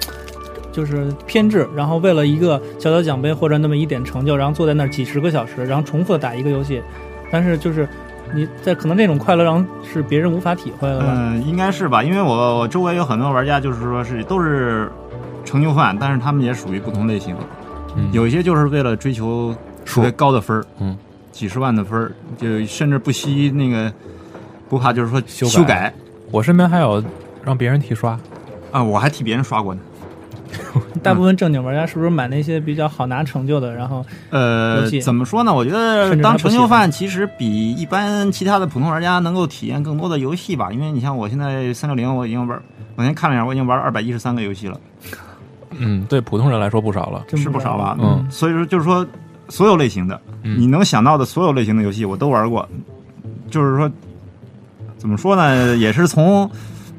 [0.74, 6.82] 就是偏执，然后为了一个小小奖杯或者那么一点成就，然后坐在那儿几十个小时，然后重复的打一个游戏。
[7.32, 7.88] 但是就是
[8.34, 11.06] 你在可能这种快乐让是别人无法体会的吧？
[11.10, 14.92] 嗯，应该是吧，因为我我周围有很多玩家，就是说是都是
[15.46, 17.36] 成就犯，但是他们也属于不同类型。
[17.96, 20.96] 嗯有一些就是为了追求特别高的分儿，嗯，
[21.32, 23.92] 几十万的分儿，就甚至不惜那个
[24.70, 25.94] 不怕，就是说修改修改
[26.30, 27.04] 我身边还有
[27.44, 28.20] 让别人替刷，
[28.72, 29.82] 啊，我还替别人刷过呢。
[31.04, 35.54] 大部分正经玩家是不是买那些比较好拿成就的，然后呃，怎么说呢？
[35.54, 40.70] 我觉得当成就犯其实比一般其他的普通玩家能够体验更多的游戏吧。
[40.72, 42.62] 因为你像我现在三六零，我已经玩，
[42.96, 44.80] 我先看了一下，我已经玩二百一十三个游戏了，
[45.78, 47.24] 嗯，对普通人来说不少了。
[47.36, 47.96] 是不少吧？
[48.00, 49.06] 嗯所以说就是说，
[49.50, 52.68] 所有类型的，嗯你能想到的所有类型的游戏我都玩过。
[53.50, 53.90] 就是说，
[54.98, 55.78] 怎么说呢？
[55.78, 56.50] 也是从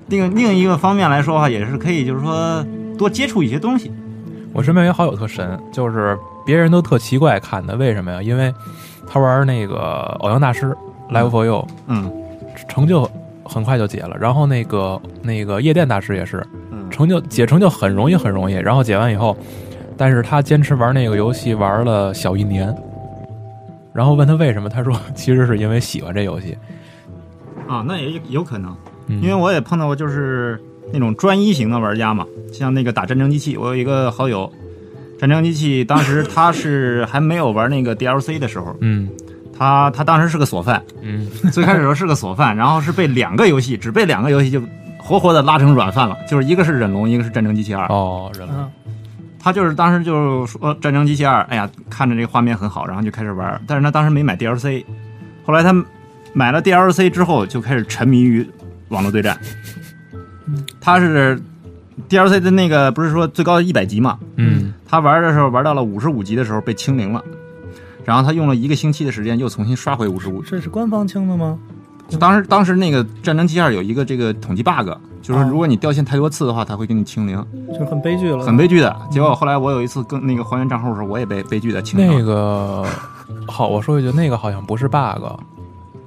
[0.07, 2.65] 另另一个方面来说的话，也是可以就是说
[2.99, 3.91] 多接触一些东西。
[4.53, 8.21] 我身边有好友特神，就是别人都特奇怪看的，为什么呀？
[8.21, 8.53] 因为
[9.07, 10.77] 他玩那个偶像大师
[11.11, 12.13] Live for You，嗯
[12.69, 13.09] 成就
[13.45, 14.17] 很快就解了。
[14.19, 18.55] 然后那个那个夜店大师也是，嗯，成就解成就很容易很容易。
[18.55, 19.37] 然后解完以后，
[19.97, 22.75] 但是他坚持玩那个游戏玩了小一年。
[23.93, 26.57] 然后问他为什么，他说其实是因为喜欢这游戏。
[27.69, 28.75] 啊，那也有有可能。
[29.09, 30.61] 嗯、因为我也碰到过，就是
[30.93, 34.51] 那种专一型的玩家嘛，像那个打战争机器，我有一个好友，
[35.19, 39.09] 战争机器当时他是还没有玩那个 DLC 的时候，嗯
[39.57, 44.63] 他他当时是个锁犯，嗯，最开始的时候是个锁犯，然后是被两个游戏，只被两个游戏就
[44.97, 47.87] 活活的拉成软饭了，就是一个是忍龙，一个是战争机器二。
[47.89, 48.71] 哦，人了。
[48.87, 48.95] 嗯，
[49.41, 54.85] 他就是当时就说战争机器二，哎呀，看着这个画面很好，然后就开始玩，但是他当时没买 DLC，
[55.45, 55.75] 后来他
[56.33, 58.49] 买了 DLC 之后，就开始沉迷于
[58.91, 59.37] 网络对战。
[60.81, 61.41] 他是
[62.09, 64.19] DLC 的那个不是说最高一百级嘛？
[64.37, 67.23] 嗯他玩的时候玩到了五十五级的时候被清零了，
[68.05, 70.41] 然后他用了一个星期的时间又重新刷回五十五。
[70.41, 71.59] 这是官方清的吗？
[72.19, 74.89] 当时当时那个战争机器二有一个这个统计 bug，
[75.21, 77.37] 就是哦如果你掉线太多次的话，它会给你清零，
[77.69, 78.97] 就是很悲剧了，很悲剧的。
[79.11, 82.19] 结果后来我有一次跟那个还原账户的时候，我也被悲剧的清零了。
[82.19, 82.87] 那个
[83.47, 85.23] 好，我说一句，那个好像不是 bug，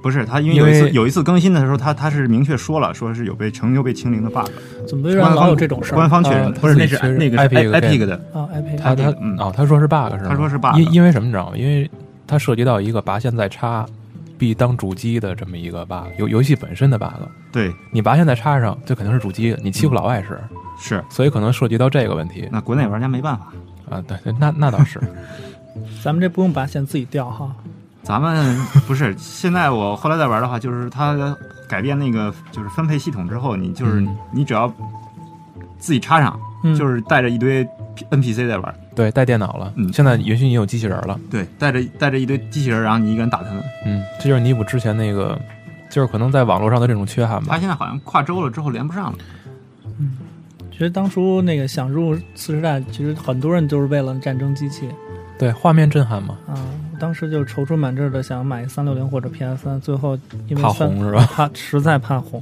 [0.02, 4.48] 不是他，因为有一次有一次更新的时候，他他是明确说了，说是有被成就被清零的 bug，
[4.86, 5.94] 怎么微软老有这种事儿？
[5.94, 10.28] 官方确认不是那是那个是 Epic Epic 的，啊，iPad 他他嗯哦，他说是 bug 是吗？
[10.28, 11.56] 他说是 bug 因因为什么你知道吗？
[11.56, 11.88] 因为
[12.26, 13.86] 它涉及到一个拔线再插
[14.36, 17.06] 必当主机的这么一个 bug，游游戏本身的 bug。
[17.52, 20.40] 对，你拔线再插上，这肯定是主机，你欺负老外是，
[20.80, 21.04] 是。
[21.10, 23.52] 所以可能涉及到这个问题那国内玩家没办法，
[23.96, 24.02] 啊。
[24.08, 24.98] 对，对那那倒是，
[26.02, 27.54] 咱们这不用拔线自己掉哈。
[28.02, 31.36] 咱们不是 现在我后来在玩的话，就是它
[31.68, 34.72] 改变那个就是分配系统之后，你就是、嗯你只要
[35.78, 37.66] 自己插上，嗯，就是带着一堆
[38.10, 43.62] NPC 在玩，对，带电脑了，嗯现在允许你有机器人了，对，带着带着一堆机器人，然后你一个人打他们。
[43.86, 45.38] 嗯，这就是弥补之前那个，
[45.90, 47.58] 就是可能在网络上的这种缺憾吧他。
[47.58, 49.18] 现在好像跨州了之后连不上了。
[49.98, 50.18] 嗯
[50.70, 54.88] 其实当初那个想入次时代，其实很多人都是为了战争机器
[55.38, 56.54] 对，画面震撼嘛，啊。
[57.02, 61.26] 当时就踌躇满志的想买三六零或者 PS 三，最后因为怕红是吧？
[61.34, 62.40] 怕实在怕红。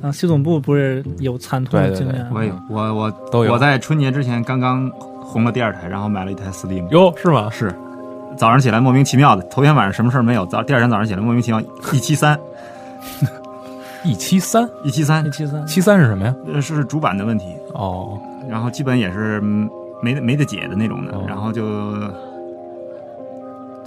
[0.00, 2.26] 啊，系统部不是有惨痛的经验？
[2.32, 6.88] 我有，我我都有我在春节之前刚刚红了第二台，然后买了一台 Steam。
[6.88, 7.50] 哟，是吗？
[7.50, 7.70] 是，
[8.38, 11.60] 早上起来莫名其妙的，头天晚上什么事儿没有，早第二天早上起来莫名其妙
[11.92, 12.40] 一七三
[14.02, 16.34] 一七三一七三一，七三，七三是什么呀？
[16.50, 19.68] 呃是主板的问题，哦，然后基本也是嗯
[20.02, 21.62] 没得没得解的那种的哦，然后就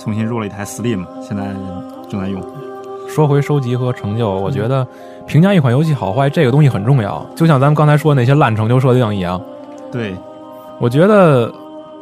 [0.04, 1.46] 重新入了一台 Steam，现在
[2.10, 2.44] 正在用。
[3.08, 4.86] 说回收集和成就，我觉得
[5.26, 9.40] 评价一款游戏好坏这个东西很重要，就像咱们刚才说的那些烂成就设定一样。
[9.94, 10.14] 对，
[10.80, 11.50] 我觉得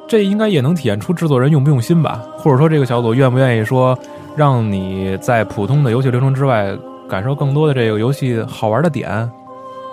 [0.08, 3.96] 这应该也能体现出制作人用不用心吧，或者说这个小组愿不愿意说
[4.36, 6.76] 让你在普通的游戏流程之外
[7.08, 9.30] 感受更多的这个游戏好玩的点，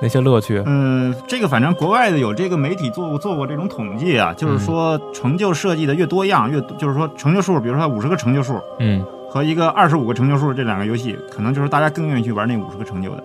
[0.00, 0.62] 那些乐趣。
[0.66, 13.24] 嗯，这个反正国外的有这个媒体做过做过这种统计啊，就是说成就设计的越多样，越就是说成就数，比如说五十个成就数嗯，和一个二十五个成就数，这两个游戏可能就是大家更愿意去玩那五十个成就的，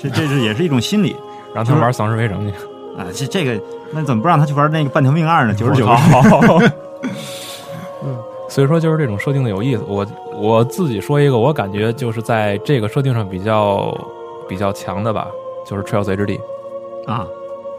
[0.00, 1.14] 这这是也是一种心理
[1.54, 2.52] 让他们玩丧尸围城去。
[2.96, 3.06] 啊。
[3.12, 3.60] 这这个
[3.92, 5.54] 那怎么不让他去玩那个半条命二呢？
[5.54, 5.86] 九十九。
[5.86, 6.58] 好。
[8.48, 9.82] 所以说，就是这种设定的有意思。
[9.88, 13.92] 我我自己说一个，我感觉就是在这个设定上比较
[14.48, 15.26] 比较强的吧，
[15.66, 16.40] 就是《Trail 随之地》，
[17.10, 17.26] 啊，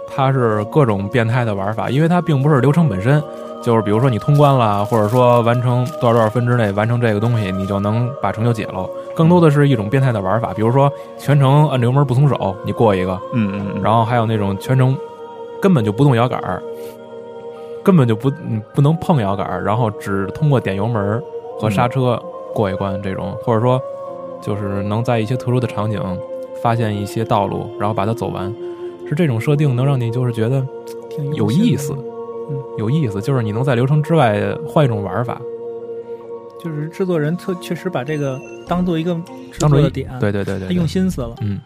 [0.08, 3.23] 它是各种变态的玩法，因为它并不是流程本身，
[3.63, 8.88] 就是比如说你通关了，或者说完成多少多少分之内完成这个东西，你就能把成就解了。
[9.15, 14.95] 更多的是一种变态的玩法，比如说全程按着油门不松手，你过一个，嗯嗯嗯，然后还有那种全程
[15.62, 16.62] 根本就不动摇杆儿，
[17.84, 21.23] 根本就不嗯不能碰摇杆儿，然后只通过点油门
[21.60, 22.21] 和刹车
[22.54, 23.82] 过一关这种，或者说
[24.41, 26.00] 就是能在一些特殊的场景
[26.62, 28.54] 发现一些道路，然后把它走完，
[29.08, 30.65] 是这种设定能让你就是觉得
[31.10, 31.93] 挺有意思，
[32.50, 35.41] 嗯，有意思，就是你能在流程之外换一种玩法，
[36.63, 39.13] 就是制作人特确实把这个当做一个
[39.52, 41.36] 制当做一作的点，对对对对他用，心思了。
[41.41, 41.60] 嗯。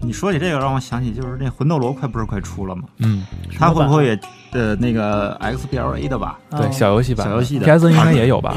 [0.00, 2.82] 你说起这个让我想起，就是那魂斗罗快不是快出了吗？
[2.98, 3.24] 嗯，
[3.58, 4.20] 他会不会也
[4.52, 6.38] 呃那个 XBLA 的吧？
[6.50, 7.66] 对啊小游戏版小游戏的。
[7.66, 8.56] PSN 应该也有吧？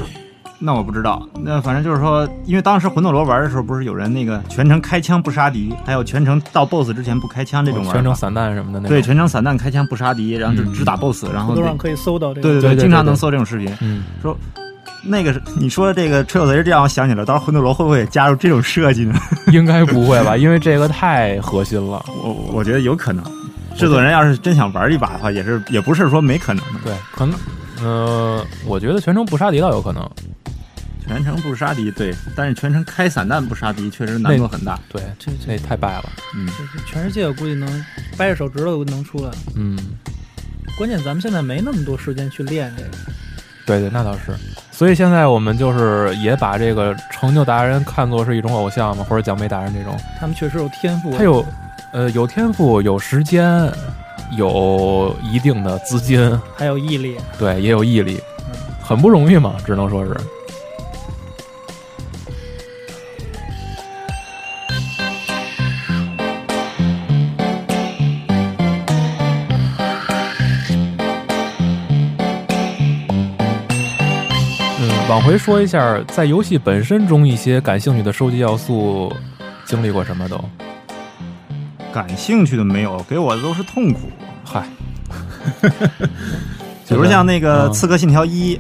[0.58, 12.42] 那我不知道，那反正就是说，因为当时魂斗罗玩的时候，不是有人那个全程开枪不杀敌，还有全程到 BOSS 之前不开枪这种玩法，全程散弹什么的那种，对全程散弹开枪不杀敌，然后就嗯只打 BOSS，、然后得很多上可以搜到这个。
[12.42, 13.70] 对对对对对经常能搜这种视频。
[13.82, 14.04] 嗯，
[15.08, 19.14] 那个是你说的这个吹口贼，这样我想起来，到时候魂斗罗会不会也加入这种设计呢？
[19.54, 20.36] 应该不会吧？
[20.36, 22.04] 因为这个太核心了。
[22.24, 23.24] 我我觉得有可能，
[23.76, 26.80] 制作人要是真想玩一把的话，也是也不是说没可能的。
[26.84, 27.38] 对，可能，
[27.82, 30.10] 呃，我觉得全程不杀敌倒有可能。
[31.08, 34.80] 全程不杀敌，对，但是全程开散弹不杀敌，确实难度很大。
[34.90, 36.10] 对，这那这太败了。
[36.36, 36.50] 嗯，
[36.88, 37.86] 全世界我估计能
[38.18, 39.30] 掰着手指头都能出来。
[39.54, 39.78] 嗯，
[40.76, 42.90] 关键咱们现在没那么多时间去练这个。
[43.68, 44.34] 对对，那倒是。
[44.72, 49.96] 所以现在我们就是也把这个成就达人看作是一种偶像嘛，或者奖杯达人这种。
[50.20, 51.16] 他们确实有天赋。
[51.16, 51.46] 他有，
[51.94, 53.72] 呃，有天赋，有时间，
[54.32, 57.16] 有一定的资金，还有毅力。
[57.38, 58.20] 对，也有毅力，
[58.82, 60.16] 很不容易嘛，只能说是。
[74.80, 79.14] 嗯，往回说一下，在游戏本身中一些感兴趣的收集要素，
[79.66, 80.44] 经历过什么都？
[81.96, 84.10] 感兴趣的没有，给我的都是痛苦。
[84.44, 84.68] 嗨，
[86.90, 88.58] 比如像那个《嗯刺客信条一》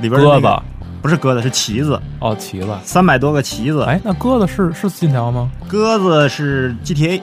[0.00, 0.62] 里边的那个鸽子，
[1.02, 2.68] 不是鸽子，是旗子，哦，旗子。
[2.84, 3.82] 三百多个旗子。
[3.82, 5.50] 哎，那鸽子是是信条吗？
[5.66, 7.20] 鸽子是 GTA，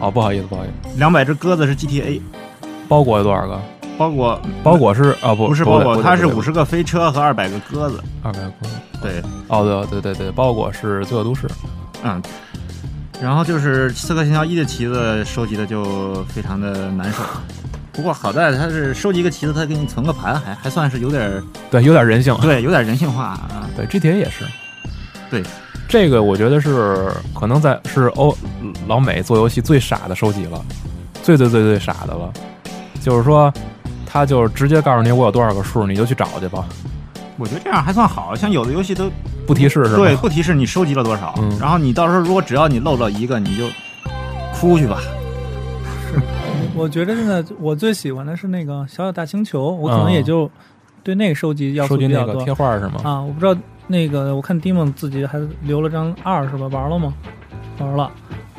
[0.00, 2.18] 哦，不好意思，不好意思，两百只鸽子是 GTA，
[2.88, 3.60] 包裹有多少个？
[3.98, 8.02] 包裹包裹是啊、不不是包裹，它是五十十个飞车和二百个鸽子。
[8.22, 8.52] 二百个。
[9.02, 11.46] 对，哦，对对对对，包裹是罪恶都市。
[12.02, 12.22] 嗯。
[13.20, 17.22] 然后就是《刺客信条一》的旗子收集的就非常的难受，
[17.92, 22.36] 不过好在它是收集一个旗子，它给你存个盘，还还算是有点儿对，有点人性。
[22.40, 23.68] 对，有点人性化啊。
[23.76, 24.44] 对，GTA 也是。
[25.30, 25.42] 对，
[25.88, 28.36] 这个我觉得是可能在是欧
[28.86, 30.64] 老美做游戏最傻的收集了，
[31.22, 32.32] 最最最最傻的了。
[33.00, 33.52] 就是说，
[34.06, 36.64] 他就是直接告诉你我有多少个数，你就去找去吧，
[37.36, 39.10] 我觉得这样还算好像有的游戏都
[39.48, 39.96] 不提示是吧？
[39.96, 43.64] 对，不提示你收集了多少，嗯然后你到时候如果只要你漏了一个，你就
[44.54, 45.00] 哭去吧。
[45.00, 46.20] 是
[46.76, 50.48] 我觉得现在我最喜欢的是那个《小小大星球》，我可能嗯也就
[51.02, 53.00] 对那个收集要素收集比较多那个贴画是吗？
[53.02, 53.20] 啊。
[53.22, 56.66] 我不知道那个，我看 Dimon 自己还留了张二是吧？
[56.68, 57.12] 玩了吗？
[57.78, 58.10] 玩了。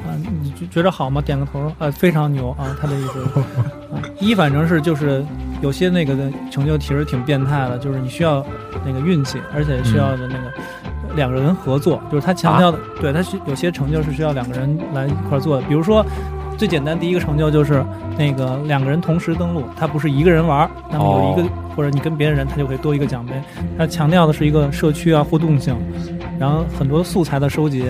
[0.06, 1.22] 啊，你觉觉得好吗？
[1.22, 1.72] 点个头。
[1.80, 2.76] 啊，非常牛啊！
[2.80, 3.20] 他的意思，
[3.94, 5.24] 啊，一反正是就是
[5.62, 8.46] 有些那个的成就其实挺变态的，就是你需要
[8.86, 16.06] 那个运气，而且需要的那个两个人合作，就是他强调的，对他是有些成就是需要两个人来一块儿做的，比如说。
[16.58, 17.82] 最简单第一个成就就是
[18.18, 23.32] 那个两个人同时登录，他不是一个人玩儿，那么有一个、或者你跟别人人，他就会多一个奖杯。
[23.78, 25.74] 他强调的是一个社区啊互动性，
[26.38, 27.90] 然后很多素材的收集，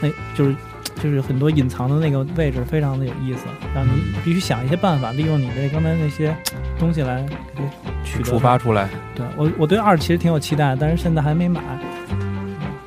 [0.00, 0.56] 那就是
[1.02, 3.44] 就是很多隐藏的那个位置非常的有意思，
[3.74, 3.90] 让你
[4.24, 6.34] 必须想一些办法，利用你的刚才那些
[6.78, 7.24] 东西来
[8.04, 8.88] 取得触发出来。
[9.14, 11.60] 对我，我对二其实挺有期待，但是现在还没买，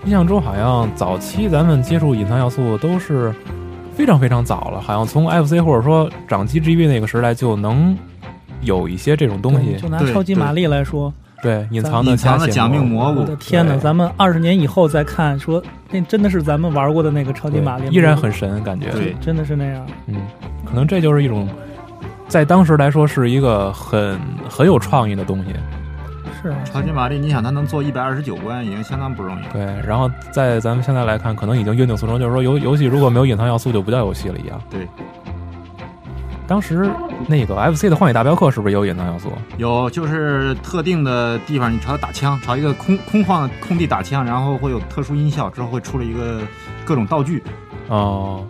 [0.05, 3.34] 印象中好像早期咱们接触隐藏要素都是
[3.95, 7.95] 非常非常早了，好像从 FC 或者说掌机 GB 那个时代就能
[8.62, 11.29] 有一些这种东西，就拿超级玛丽来说，对
[11.72, 13.78] 隐藏的隐藏的假命蘑菇我的，天哪！
[13.78, 15.62] 咱们二十年以后再看，说
[15.92, 19.86] 那真的是咱们玩过的那个超级玛丽吗，依然很神，感觉对真的是那样。
[20.08, 20.16] 嗯，
[20.66, 21.48] 可能这就是一种
[22.28, 24.20] 在当时来说是一个很
[24.50, 25.54] 很有创意的东西。
[26.42, 29.50] 是啊，超级玛丽，你想它能做一百二十九关，已经相当不容易了。
[29.52, 34.58] 对，然后在咱们现在来看，可能已经约定俗成，就是说游游戏如果没有隐藏要素，就不叫游戏了一样。
[34.70, 34.88] 对，
[36.50, 36.89] 当时
[37.28, 39.32] 那个 FC 的《荒野大镖客》是不是也有隐藏要素？
[39.58, 46.41] 有就是特定的地方，你朝它打枪，朝一个空空旷的空地打枪，然后会有特殊音效，之后会出了一个
[46.84, 47.43] 各种道具。
[47.88, 48.43] 哦，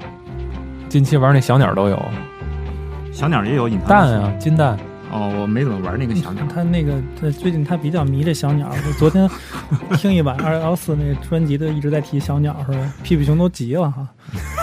[0.87, 2.01] 近期玩那小鸟都有
[3.11, 4.77] 小鸟也有隐藏蛋啊，金蛋。
[5.11, 6.45] 哦，我没怎么玩那个小鸟。
[6.53, 9.29] 他那个他最近他比较迷这小鸟，就昨天
[9.97, 12.93] 听一晚 二幺四那个专辑的一直在提小鸟，是吧？
[13.03, 14.07] 屁屁熊都急了哈。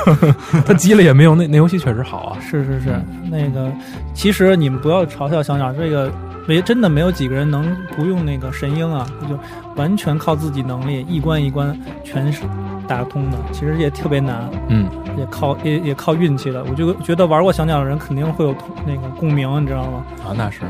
[0.65, 2.39] 他急了也没有，那那游戏确实好啊。
[2.41, 3.73] 是是是，那个
[4.15, 6.13] 其实你们不要嘲笑小鸟，这个
[6.47, 9.39] 没真的没有几个人能不用那个神鹰啊，就
[9.75, 12.43] 完全靠自己能力一关一关全是
[12.87, 14.89] 打通的，其实也特别难，嗯，
[15.19, 16.65] 也靠也也靠运气的。
[16.65, 18.55] 我就觉得玩过小鸟的人肯定会有
[18.87, 20.05] 那个共鸣，你知道吗？
[20.25, 20.61] 啊，那是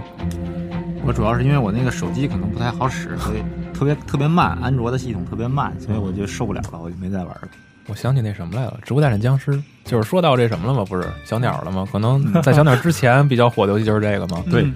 [1.04, 7.48] 我主要是因为我那个手机可能不太好使，所以特别特别慢，安卓的系统特别慢，所以我就受不了了，我就没再玩了。
[7.88, 9.52] 我想起那什么来了，《植物大战僵尸》，
[9.84, 10.84] 就是说到这什么了吗？
[10.88, 11.86] 不是小鸟了吗？
[11.92, 14.42] 可能在小鸟之前比较火的游戏就是这个嘛。
[14.50, 14.74] 对嗯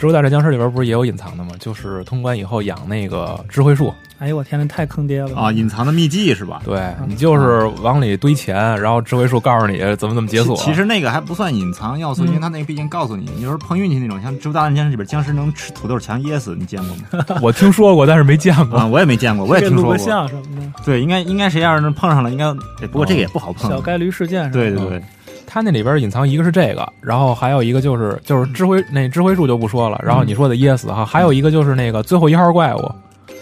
[0.00, 1.50] 植物大战僵尸》里边不是也有隐藏的吗？
[1.60, 5.52] 就是通关以后养那个智慧树，哎呦我天，那太坑爹了啊，！
[5.52, 6.62] 隐藏的秘技是吧？
[6.64, 10.56] 对你就是往里堆钱，然后智慧树告诉你怎么怎么解锁。
[10.56, 17.26] 其其实那个还不算隐藏要素，嗯因为它那个毕竟告诉你，你有时候碰运气那种，像《植物大战僵尸》里边僵尸能吃土豆强噎死，你见过吗？
[17.42, 18.78] 我听说过，但是没见过。
[18.78, 19.98] 啊，我也没见过，我也听说过。
[19.98, 22.46] 像什么的，对，应该应该谁要是碰上了，应该，
[22.82, 23.70] 哎不过这个也不好碰。
[23.70, 24.54] 小概率事件是吧？
[24.54, 25.02] 对对对，
[25.52, 32.80] 它那里边隐藏一个是这个，然后还有一个就是就是智慧那智慧树就不说了，然后你说的噎死哈，还有一个就是那个最后一号怪物，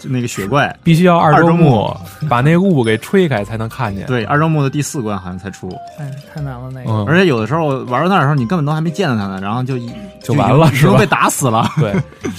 [0.01, 1.95] 就那个雪怪，必须要二周目
[2.27, 4.07] 把那个雾给吹开才能看见。
[4.07, 6.89] 对，二周目的第四关好像才出，哎，太难了那个。
[6.89, 9.91] 嗯，而且有的时候玩到那儿的时候，你根本都还没见到他呢，然后就一
[10.23, 11.69] 就完了是吧已经被打死了。
[11.79, 11.93] 对，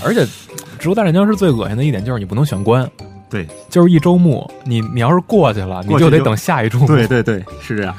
[0.05, 0.25] 而且
[0.81, 2.85] 《植物大战僵尸》最恶心的一点就是你不能选关，
[3.31, 6.85] 对，就是一周目，你你要是过去了，你就得等下一周。
[6.89, 7.95] 对对对，是这样。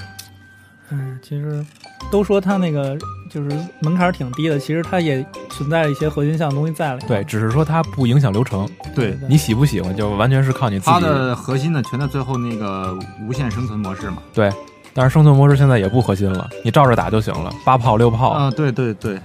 [0.91, 1.65] 嗯，其实
[2.11, 2.97] 都说它那个
[3.29, 7.03] 就是门槛挺低的，其实它也存在一些核心项的东西在里。
[7.07, 10.91] 对，只是说它不影响流程，对，你喜不喜欢就完全是靠你自己。
[10.91, 14.17] 它的核心呢全在最后那个无限生存模式嘛。
[14.33, 14.51] 对，
[14.93, 19.17] 但是生存模式现在也不核心了，你照着打就行了，八炮六炮、啊，对对对，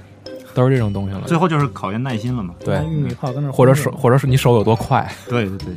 [0.54, 1.22] 都是这种东西了。
[1.26, 2.54] 最后就是考验耐心了嘛。
[2.64, 5.06] 对拿，玉米炮跟那儿或者手，或者是你手有多快。
[5.28, 5.74] 对对对，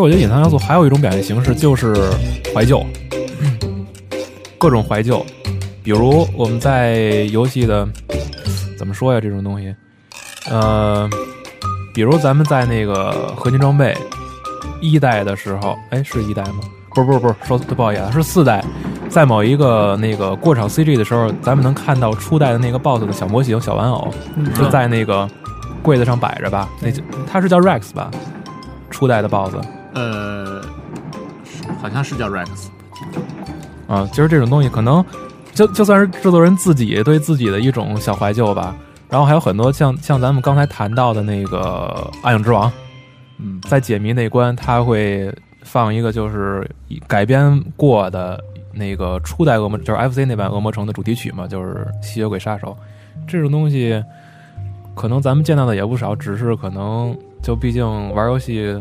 [0.00, 1.94] 实我觉得隐藏要素还有一种表现形式就是
[2.54, 2.82] 怀旧，
[4.56, 5.24] 各种怀旧，
[5.82, 6.94] 比如我们在
[7.30, 7.86] 游戏的
[8.78, 9.20] 怎么说呀？
[9.20, 9.74] 这种东西，
[10.50, 11.08] 呃，
[11.94, 13.94] 比如咱们在那个合金装备
[14.80, 16.60] 一代的时候，哎，是一代吗？
[16.94, 18.64] 不是不是不是，说不好意思，是四代，
[19.10, 25.28] 在某一个那个过场 CG 的时候，咱们能看到初代的那个 BOSS 的小模型、小玩偶，嗯就在那个
[25.82, 26.68] 柜子上摆着吧？
[26.80, 28.10] 那就它是叫 Rex 吧？
[28.90, 29.54] 初代的 BOSS。
[29.94, 30.62] 呃，
[31.80, 32.68] 好像是叫 Rex。
[33.86, 35.04] 啊，就是这种东西，可能
[35.52, 38.74] 就就算是制作人自己对自己的一种小怀旧吧。
[39.08, 42.70] 然后还有很多像像咱们刚才谈到的那个《暗影之王》，
[43.38, 46.64] 嗯，在解谜那关，他会放一个就是
[47.08, 48.40] 改编过的
[48.72, 52.76] 那个初代恶魔，就是 FC 那版恶魔城的主题曲嘛，就是《吸血鬼杀手》
[53.26, 54.00] 这种东西，
[54.94, 58.80] 可能咱们见到的也不少，只是可能就毕竟玩游戏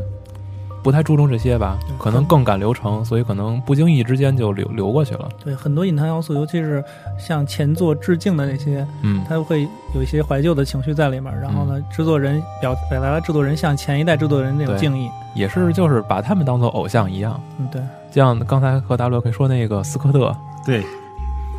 [0.90, 5.30] 不太注重这些吧，可能更赶流程，所以可能不经意之间就流流过去了。
[5.44, 6.84] 对很多隐藏要素，尤其是
[7.16, 11.32] 向前作致敬的那些，嗯，它会有一些怀旧的情绪在里面。
[11.40, 15.08] 然后呢，制作人表表达了制作人向前一代制作人那种敬意。
[15.36, 17.80] 也是就是把他们当做偶像一样，嗯，对，
[18.12, 20.36] 就像刚才和大陆可以说那个斯科特，
[20.66, 20.84] 对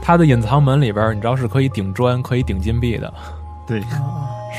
[0.03, 3.15] 他的隐藏门里边，你知道是可以顶砖、可以顶金币的，
[3.65, 3.81] 对，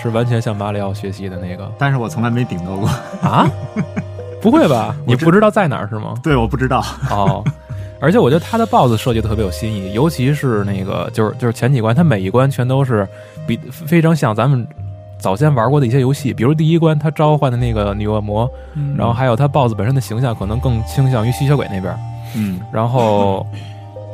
[0.01, 2.87] 是完全向马里奥学习的那个但是我从来没顶到过。
[3.21, 3.45] 啊？
[4.41, 4.95] 不会吧？
[5.05, 6.15] 你不知道在哪儿是吗？
[6.23, 6.83] 对，我不知道。
[7.09, 7.43] 哦，
[7.99, 13.07] 而且我觉得他的 BOSS 设计得特别有新意，尤其是那个就是就是前几关，他每一关全都是
[13.45, 14.67] 比非常像咱们
[15.19, 21.95] 早先玩过的一些游戏，比如第一关他召唤的那个女恶魔，嗯然后还有他 BOSS 本身的形象可能更倾向于吸血鬼那边。
[22.35, 23.45] 嗯，然后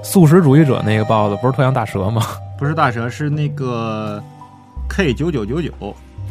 [0.03, 2.23] 素食主义者那个 BOSS 不是特像大蛇吗？
[2.59, 4.21] 不是大蛇，是那个
[4.89, 5.71] K 九九九九，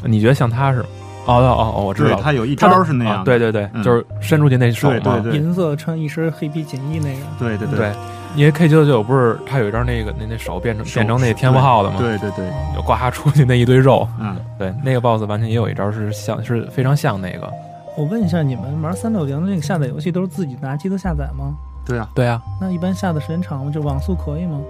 [0.05, 0.87] 你觉得像他是吗？
[1.27, 2.23] 哦哦哦哦，我知，道了。
[2.23, 4.99] 他有一招是那样，啊对对对，嗯就是伸出去那手嘛。
[5.03, 7.93] 对对对银色穿一身黑皮锦衣那个，对对对，
[8.35, 11.97] 因为 K 九九九不是他有一招那个那那手变成变成那天赋号的嘛？
[11.99, 14.07] 对对对，就刮出去那一堆肉。
[14.21, 17.51] 嗯，对，那个 BOSS 完全也有一招是像是非常像那个。
[17.97, 21.55] 我问一下，你们玩三六零的那个下载游戏都是自己拿机子下载吗？
[21.85, 23.71] 对啊，对啊，那一般下的时间长吗？
[23.73, 24.61] 就网速可以吗？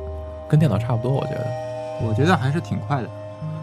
[0.49, 1.47] 跟电脑差不多，我觉得。
[2.07, 3.09] 我觉得还是挺快的。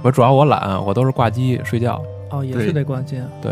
[0.02, 2.02] 我主要我懒，我都是挂机睡觉。
[2.34, 3.22] 哦，也是得关机。
[3.42, 3.52] 对，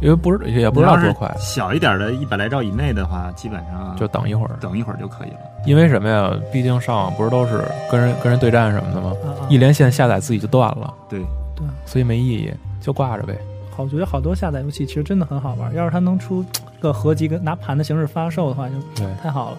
[0.00, 4.56] 因为不是也不知道多快，小一点的，一百来兆以内的话，基本上就等一会儿。
[4.60, 5.38] 等一会儿就可以了。
[5.66, 6.32] 因为什么呀？
[6.52, 9.12] 毕竟上网不是都是跟人跟人对战什么的吗？
[9.24, 11.20] 啊啊一连线下载自己就断了，对，
[11.54, 13.38] 对，所以没意义，就挂着呗。
[13.76, 15.74] 好，我觉得好多下载游戏其实真的很好玩。
[15.74, 16.44] 要是它能出
[16.80, 18.74] 个合集跟拿盘的形式发售的话，就，
[19.22, 19.58] 太好了。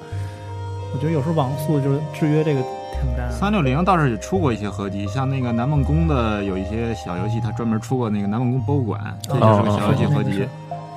[0.94, 2.62] 我觉得有时候网速就是制约这个
[3.30, 10.48] 三六零倒是也出过一些合集，像那个南梦宫的有一些小游戏，它专门出过那个南梦宫博物馆，这就是个小游戏合集。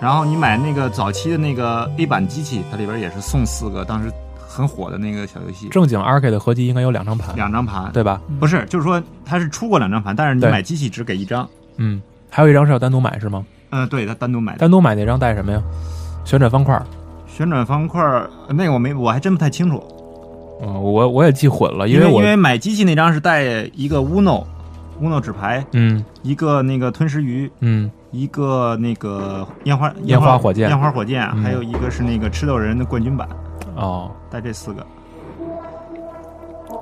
[0.01, 7.91] 然后你买那个早期的那个 A 版机器，它里边也是送四个当时很火的那个小游戏，正经 RK 的合集应该有两张盘，两张盘。
[7.93, 8.21] 对吧？
[8.39, 11.49] 不是，就是说它是出过两张盘，但是你买机器只给一张。
[11.77, 13.45] 嗯，还有一张是要单独买是吗？
[13.71, 14.57] 嗯、对，它单独买。
[14.57, 15.61] 单独买那张带什么呀？
[16.25, 16.81] 旋转方块。
[17.27, 19.83] 旋转方块儿那个我没，我还真不太清楚，
[20.61, 23.43] 嗯，我我也记混了，因为我因为买机器那张是带
[23.75, 24.45] 一个 Uno
[25.01, 26.05] Uno 纸牌，嗯。
[26.23, 27.91] 一个那个吞食鱼，嗯。
[28.11, 30.69] 一个那个烟花烟花火箭。
[30.69, 31.43] 烟花火箭，嗯。
[31.43, 33.29] 还有一个是那个吃豆人的冠军版，
[33.77, 34.11] 哦。
[34.31, 34.85] 带这四个。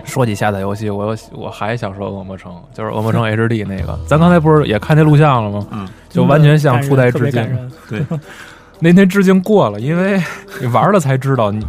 [0.04, 5.66] 说起下载游戏，我有我还想说恶魔城，就是恶魔城 HD 那个， 咱刚才不是也看那录像了吗？
[5.72, 7.70] 嗯，就完全像初代致敬。
[7.90, 8.06] 对，
[8.78, 10.22] 那天致敬过了，因为
[10.60, 11.66] 你玩了才知道，你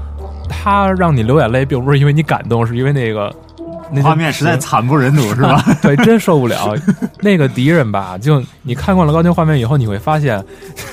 [0.50, 3.34] 他让你流眼泪，并不是因为你感动，是因为那个
[3.92, 5.64] 那画面实在惨不忍睹，是吧？
[5.82, 6.76] 对，真受不了。
[7.22, 10.44] 那个敌人吧，就你看惯了高清画面以后，你会发现，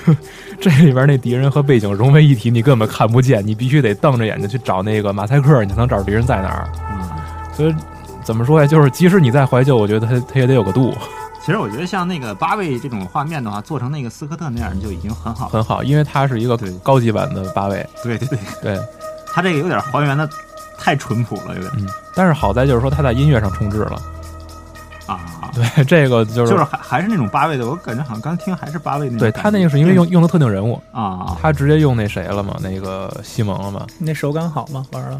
[0.60, 6.68] 这里边那敌人和背景融为一体，你根本看不见，你必须得瞪着眼睛去找那个马赛克，你才能找着敌人在哪儿。
[6.92, 7.08] 嗯，
[7.52, 7.74] 所以
[8.22, 8.66] 怎么说呀？
[8.66, 10.94] 就是即使你再怀旧，我觉得它它也得有个度，
[11.44, 15.50] 其实我觉得像那个八位这种画面的话，做成那个斯科特那样就已经很好了。
[15.52, 17.86] 很好，因为它是一个对高级版的八位。
[18.02, 18.80] 对对对，对，
[19.34, 20.28] 它这个有点还原的
[20.78, 24.00] 太淳朴了，有点嗯，但是好在就是说它在音乐上重置了。
[25.06, 25.20] 啊。
[25.54, 29.18] 对，这个就是就是还还是那种八位的，我感觉好像刚听还是八位那种。
[29.18, 33.86] 对他那个是因为用用的特定人物，啊，他直接用那谁了嘛，那个西蒙了嘛。
[33.98, 34.84] 那手感好吗？
[34.92, 35.16] 玩了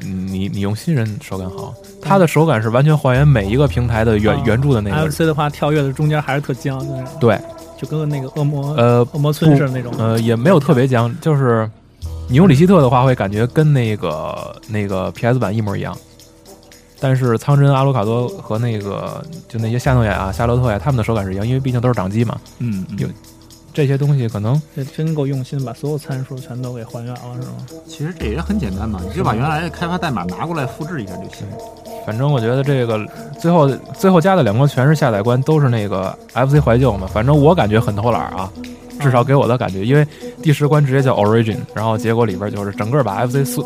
[0.00, 5.10] 嗯你你用新人手感好，他的手感是完全还原每一个平台的原、啊原著的那个。
[5.10, 6.80] FC 的话，跳跃的中间还是特僵，
[7.18, 7.36] 对，
[7.76, 9.92] 就跟那个恶魔呃恶魔村似的那种。
[9.98, 11.68] 呃，也没有特别僵，就是
[12.28, 15.96] 你用里希特的话，会感觉跟那个那个 PS 版一模一样。
[17.00, 22.38] 但是苍真、阿鲁卡多和那个就那些夏诺亚啊、夏洛特呀，他们的手感是一样，因为毕竟都是掌机嘛。
[22.58, 23.08] 嗯，嗯有
[23.72, 27.54] 这些东西可能这真够用心，把所有参数全都给还原了，是吗？
[27.86, 31.46] 其实这也很简单嘛，你就把原来的开发代码拿过来复制一下就行。
[32.04, 33.06] 反正我觉得这个
[33.40, 37.06] 最后最后加的两关全是下载关，都是那个 FC 怀旧嘛。
[37.06, 38.50] 反正我感觉很偷懒啊，
[39.00, 40.06] 至少给我的感觉，因为
[40.42, 43.62] 第十关直接叫 Origin，然后结果里边就是整个把 FC 四，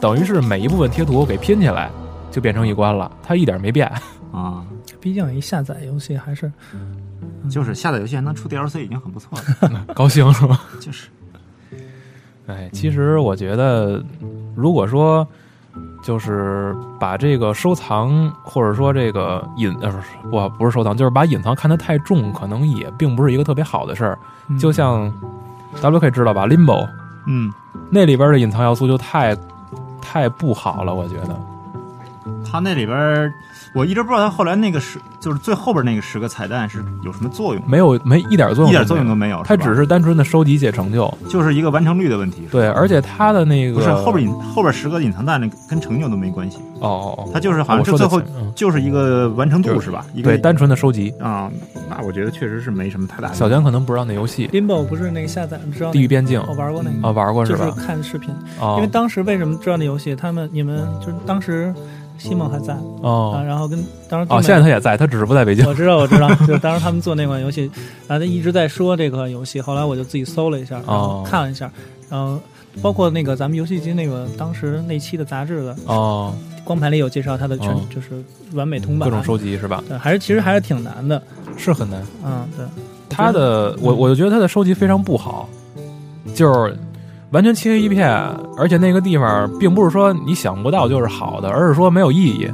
[0.00, 1.90] 等于是每一部分贴图给拼起来，
[2.30, 3.90] 就变成一关了，它一点没变。
[4.32, 4.64] 啊，
[5.00, 6.50] 毕竟一下载游戏还是
[7.50, 9.86] 就是下载游戏还能出 DLC 已经很不错了。
[9.94, 10.60] 高兴是吧？
[10.80, 11.08] 就是，
[12.46, 14.04] 哎，其实我觉得，
[14.54, 15.26] 如果说
[16.06, 19.92] 就是把这个收藏或者说这个隐呃
[20.30, 24.16] 不不是收藏，就是把隐藏看得太重，可能也并不是一个特别好的事儿。
[24.46, 25.12] 嗯就像
[25.82, 26.88] WK 知道吧，Limbo
[27.26, 27.52] 嗯，
[27.90, 29.36] 那里边的隐藏要素就太
[30.00, 31.36] 太不好了，我觉得。
[32.48, 33.32] 他那里边儿
[33.76, 39.14] 我一直不知道他后来那个十就是最后边那个十个彩蛋是有什么作用，没有没一点作用，一点作用都。
[39.14, 39.36] 没有。
[39.36, 42.48] 吧它只是单纯的收集解成就，就是一个完成率的问题。
[42.50, 48.22] 对，而且它的那个不是后边隐后边十个隐藏蛋那跟成就都没关系，哦哦哦，它就是好像是最后
[48.54, 50.06] 就是一个完成度是吧？
[50.14, 51.12] 一个对单纯的收集。
[51.20, 51.50] 啊，
[51.90, 53.34] 那我觉得确实是没什么太大的。
[53.34, 57.76] 小强可能不知道那游戏《Limbo 不是那个下载，你知道地狱边境》我玩过那个啊，玩过就是是吧？
[57.86, 60.16] 看视频，哦因为当时为什么知道那游戏？
[60.16, 61.74] 他们你们就是当时
[62.18, 62.76] 西蒙还在。
[63.46, 65.66] 然后跟当时哦，现在他也在，他只是不在北京。
[65.66, 67.70] 我知道，我知道， 就是当时他们做那款游戏，
[68.08, 71.70] 然后他一直在说这个游戏，后来我就自己搜了一下，然后看了一下，
[72.08, 72.40] 然后
[72.82, 77.80] 包括那个咱们游戏机那个当时那期的杂志的哦，光盘里有介绍它的全、哦。
[77.94, 78.08] 就是
[78.52, 79.82] 完美通版，各种收集是吧？
[79.88, 81.20] 对，还是其实还是挺难的，
[81.56, 82.02] 是很难。
[82.24, 82.66] 嗯，对，
[83.08, 85.48] 他的我我就觉得他的收集非常不好，
[86.34, 86.76] 就是
[87.30, 88.08] 完全漆黑一片，
[88.56, 92.50] 而且那个地方并不是说你想不到就是好的，而是说没有意义。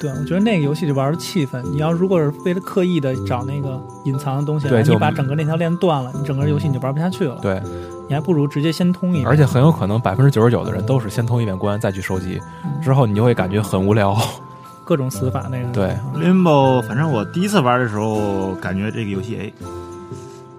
[0.00, 1.62] 对，我觉得那个游戏就玩的气氛。
[1.70, 7.38] 你要如果是为了刻意的找那个隐藏的东西，你把整个那条链断了，你整个游戏你就玩不下去了。
[7.40, 7.62] 对，
[8.08, 9.28] 你还不如直接先通一遍。
[9.28, 12.40] 而且很有可能百分之九十九的人都是先通一遍关再去收集，
[12.82, 14.16] 之后你就会感觉很无聊。
[14.84, 15.68] 各种死法那个。
[15.72, 19.52] 对，Limbo，反正我第一次玩的时候，感觉这个游戏哎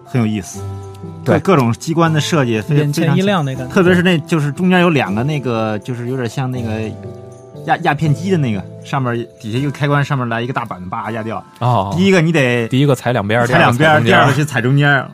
[0.05, 0.63] 很有意思，
[1.23, 3.73] 对各各种机关的设计非非常眼前一，亮那感觉。
[3.73, 6.81] 特别是那就是中间有两个那个，就是有点像那个
[7.65, 11.43] 压压片机的那个，上面底下一个开关，上面来一个大板子，叭压掉。
[11.59, 15.05] 哦，第一个你得第一个踩两边，踩两边，第二个去踩中间。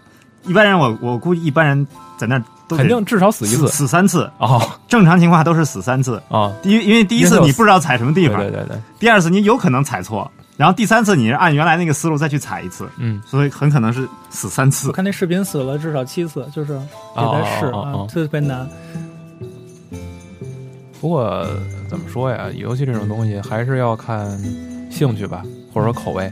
[0.46, 1.86] 一般人我我估计一般人
[2.18, 3.68] 在那都肯定至少死一次。
[3.68, 6.20] 死三次，哦正常情况都是死三次。
[6.30, 14.94] 哦，第一，因为第一次你不知道踩什么地方，对对对对，第二次你有可能踩错，然后第三次你是按原来那个思路再去踩一次，嗯，所以很可能是死三次我。
[14.94, 18.68] 看那视频死了至少七次，就是也在试啊哦哦哦哦，特别难。
[21.00, 21.48] 不过
[21.90, 24.38] 怎么说呀，游戏这种东西还是要看
[24.92, 25.44] 兴趣吧，
[25.74, 26.30] 或者说口味。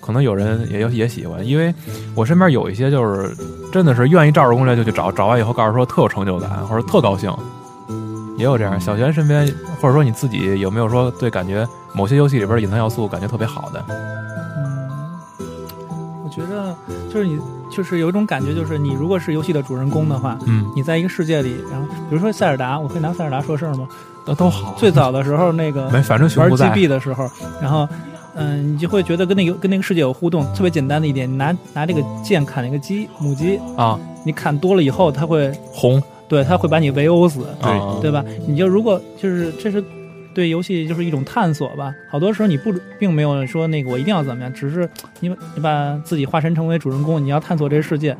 [0.00, 1.72] 可能有人也也喜欢，因为
[2.16, 3.32] 我身边有一些就是
[3.72, 7.32] 真的是愿意照着攻略就去找，找完以后告诉说特有成就感或者特高兴，
[8.36, 8.80] 也有这样。
[8.80, 9.46] 小璇身边
[9.80, 13.84] 或者说你自己有没有说对感觉某些游戏里边的隐藏要素感觉特别好的？
[13.88, 14.88] 嗯，
[16.24, 16.74] 我觉得
[17.12, 17.38] 就是你
[17.70, 23.88] 就是有一种感觉，就是你如果是游戏的主人公的话，嗯，你在一个世界里，然后比如说塞尔达，我可以拿塞尔达说事儿吗？
[24.26, 24.74] 那都好。
[24.76, 27.30] 最早的时候那个没，反正熊玩 GB 的时候，
[27.60, 27.88] 然后。
[28.36, 36.02] 嗯，你就会觉得跟那个跟那个世界有互动，特别简单的一点，你拿拿这个剑砍那个鸡母鸡，啊，你砍多了以后，它会红
[36.34, 38.24] 对他会把你围殴死，对对吧？
[38.46, 39.82] 你就如果就是这是
[40.34, 41.94] 对游戏就是一种探索吧。
[42.10, 44.88] 好多时候你不并没有说那个我一定要怎么样，只是
[45.20, 48.16] 你把你把自己化身成为主人公，你要探索这个世界。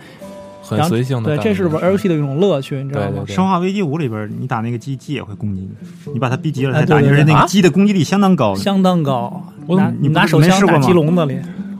[0.66, 1.44] 很随性的对。
[1.44, 3.06] 这是玩游戏的一种乐趣，你知道吗？
[3.08, 8.54] 对对对生化危机五里边，你打那个鸡，鸡也会攻击你，你把它逼急了再打，哎对对对就是那啊个鸡的攻击力相当高。
[8.54, 9.44] 相当高。
[9.66, 11.74] 我拿你不拿手枪打鸡笼子里，我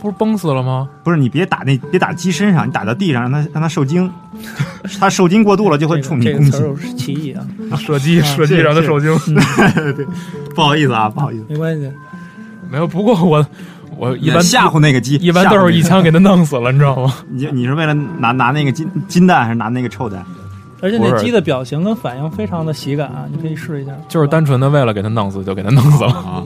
[0.00, 0.88] 不是崩死了吗？
[1.04, 4.10] 不是你别打那别打鸡身上，你打到地上让它让它受惊，
[4.98, 6.66] 它受惊过度了就会这冲你攻击这个词。
[6.66, 7.44] 儿是歧义啊，
[7.76, 9.14] 射击射击让它受惊。
[9.94, 10.06] 对
[10.54, 11.44] 不好意思啊，不好意思。
[11.48, 11.90] 没关系。
[12.70, 13.44] 没有，不过我
[13.96, 17.12] 我一般吓唬那个鸡，一般都是一枪 给它弄死了，你知道吗？
[17.28, 20.24] 你你是为了拿拿那个金金蛋还是拿那个臭蛋？
[20.82, 23.92] 而且那鸡的表情跟反应非常的喜感啊，你可以试一下。
[24.08, 26.42] 就是单纯的为了给它弄死就给它弄死了，啊，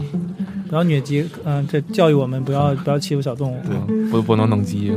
[0.75, 3.57] 不要虐鸡，嗯、这教育我们不要不要欺负小动物。
[3.64, 4.93] 对，不不能弄鸡。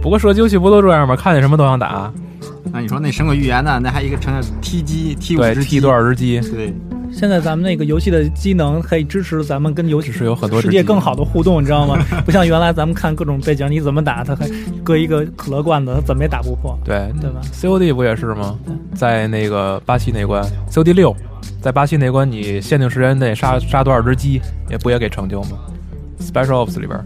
[0.00, 1.16] 不过射击游戏不都这样吗？
[1.16, 2.12] 看见什么都想打，
[2.72, 3.80] 那你说那《神鬼预言》呢？
[3.82, 6.38] 那还一个成天踢鸡，踢五对，只踢多少只鸡？
[6.42, 6.72] 对，
[7.12, 11.98] 现在咱们那个游戏的机能可以支持咱们跟游戏只是有很多世界更好的互动，你知道吗？
[12.24, 14.48] 不像原来咱们看各种背景，你怎么打，它还
[14.84, 18.56] 搁一个可乐罐子，它怎么也打不破，对对吧？，COD 不也是吗？
[18.94, 21.12] 在那个巴西那关，COD 六，
[21.66, 24.40] 在巴西那关，你限定时间内杀杀多少只鸡，
[24.70, 25.58] 也不也给成就吗
[26.20, 26.96] ？Special Ops 里边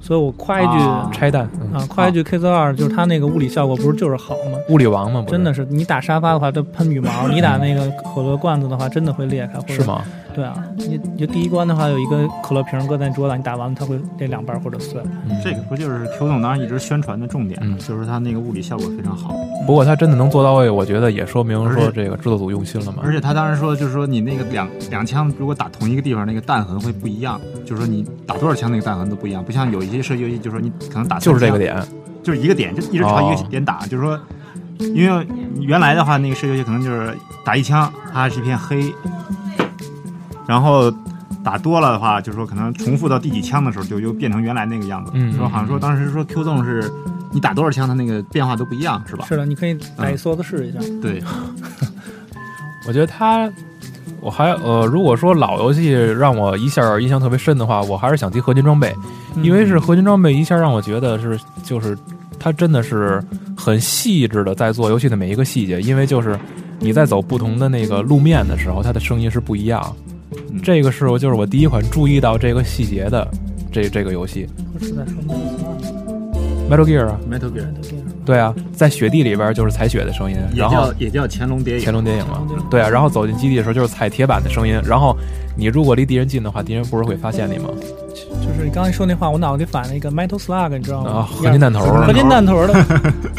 [0.00, 4.58] 所以我夸一句啊拆弹，嗯啊，夸一句 K 四二，就是它那个物理效果不是就是好吗？
[4.70, 9.60] 物理王嘛，不真的是，你打沙发的话，它喷羽毛；你打那个可乐罐子的话，真的会裂开。
[9.60, 9.84] 或者是？
[9.84, 10.02] 吗？
[10.34, 15.00] 对啊，你你就第一关的话，有一个可乐瓶搁在桌子上，你打完了它会裂两半或者碎。
[15.28, 19.34] 嗯这个不就是 Q 总当时一直宣传的重点，嗯就是它那个物理效果非常好，
[19.66, 23.02] 不过他真的能做到位，我觉得也说明说这个制作组用心了嘛。
[23.04, 31.76] 而且他当时说，就是说你那个两两枪如果打同一个地方，那个弹痕会不一样，就是说你打多少枪那个弹痕都不一样，不像有一些射击游戏，就是说你可能打就是这个，点，
[32.22, 34.18] 就是一个点，就一直朝一哦个点打，就是说。
[34.96, 35.26] 因为
[35.60, 38.92] 原来的话，那个射击游戏可能就是打一枪，它是一片黑，
[40.46, 40.92] 然后
[41.44, 45.10] 打多了的话，就是说可能重复到第几枪的时候，就又变成原来那个样子。
[45.14, 46.90] 嗯说好像说当时说 Q 纵是，
[47.32, 49.24] 你打多少枪，它那个变化都不一样，是吧？
[49.28, 50.78] 是的，你可以打一梭子试一下。
[51.00, 51.22] 对，
[52.86, 53.50] 我觉得它，
[54.20, 58.94] 我还呃，如果说老游戏让我一下印象特别深的话，我还是想提合金装备，
[59.36, 61.96] 嗯因为是合金装备一下让我觉得是就是
[62.38, 63.22] 它真的是
[63.56, 66.38] 很细致的在做游戏的每一个细节，因为就是
[66.78, 69.94] 你在走不同的那个路面的时候，它的声音是不一样。
[70.52, 73.26] 嗯这个是我就是我第一款注意到这个细节的
[73.72, 74.46] 这这个游戏
[74.80, 75.22] 在说
[76.70, 77.66] Metal Gear 啊，Metal Gear
[78.24, 81.84] 对啊，在雪地里边就是踩雪的声音，然后也叫乾隆谍影。
[81.84, 85.16] 乾隆谍影嘛对啊，然后走进基地的时候就是踩铁板的声音，然后
[85.56, 87.68] 你如果离敌人近的话，敌人不是会发现你吗？
[88.14, 91.10] 就是你刚才说那话，我脑子里反了一个 Metal Slug，你知道吗？
[91.10, 92.74] 啊，合金弹头合合，金弹头的，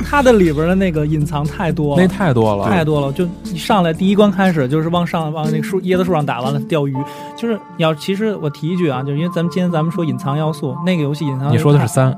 [0.06, 2.02] 它的里边的那个隐藏太多了。
[2.02, 2.08] 那。
[2.08, 6.96] 太多了，太多了，就你上来第一关开始就是往上往那个树椰子树上打完了钓鱼，
[7.36, 12.16] 就是你要其实我提一句啊，就是因为咱们今天咱们说隐藏要素，那个游戏隐藏你说的是三。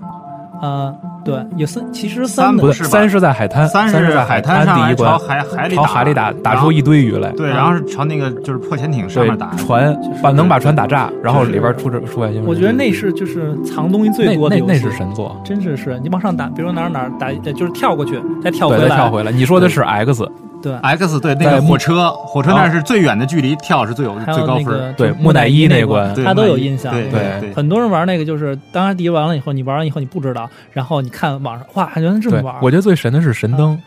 [0.62, 0.94] 呃
[1.26, 7.32] 对，有三，其实三不，是三是在海滩，三是在海滩第一上来朝关，海海里朝海里打，打出一堆鱼来。
[7.32, 12.46] 对，然后是朝那个就是破潜艇上面打，船把能把船打炸，然后里边出这出外星人。
[12.46, 19.32] 我觉得那是就是藏东西最多的游戏那那是神作，真是是你往上打，比如哪儿哪儿打，就是跳过去，再跳回，来，再跳回来。
[19.32, 20.30] 你说的是 X，
[20.66, 26.16] 对，X 对那个火车，火车那是最远的距离跳是最有最高分对木乃伊那那关。
[26.24, 26.92] 他都有印象。
[26.92, 33.80] 对对对很多人玩那个就是，当然第一完了以后，你玩完以后你不知道，然后你看网上，哇，原来这么玩。，我觉得最神的是神灯，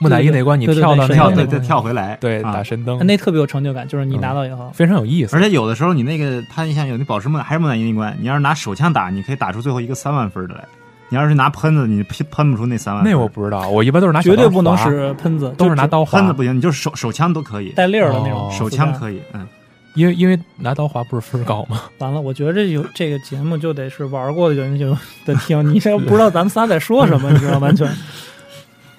[0.00, 2.52] 木乃伊那关，你跳到跳对神灯那个对跳回来，对啊。
[2.52, 5.36] 打神灯，那特别有成就感，就是你拿到以后，非常有意思。
[5.36, 5.42] 而。
[5.42, 10.64] 且有的时候你那个他你像有那宝石木乃还是木乃伊那关，你要是拿手枪打，你可以打出最后一个三万分的来。
[11.08, 13.02] 你要是拿喷子，你喷喷不出那三万。
[13.04, 19.46] 那我不知道，我一般都是拿绝对不能划，使喷子，都是拿刀划喷子不行，你就是手手枪都可以，带粒儿的那种哦手枪可以，嗯。
[19.94, 21.82] 因为因为拿刀划不是分儿高吗？
[21.98, 24.96] 完了，我觉得这有这个节目就得是玩过的人就
[25.26, 27.88] 得听，你这 不知道咱们仨在说什么，你知道完全。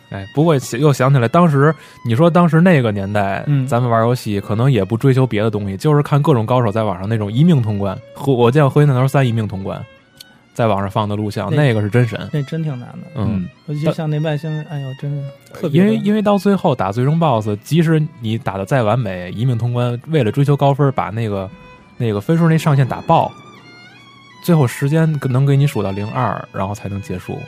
[0.10, 7.98] 哎，不过又想起来，当时你说当时那个年代，嗯咱们玩游戏可能也不追求别的东西，就是看各种高手在网上那种一命通关。
[8.14, 9.80] 和我见过《合金弹头三》一命通关，
[10.60, 12.20] 在网上放的录像，那那个是真神。
[12.34, 15.82] 那真挺难的，嗯，尤其像那外星人，哎呦，真是特别。
[15.82, 21.50] 因为因为到最后打最终 BOSS，即使你打的再完美，一命通关，为了追求高分，把那个
[21.96, 23.32] 那个分数那上限打爆，
[24.44, 27.40] 最后时间能给你数到零二，然后才能结束。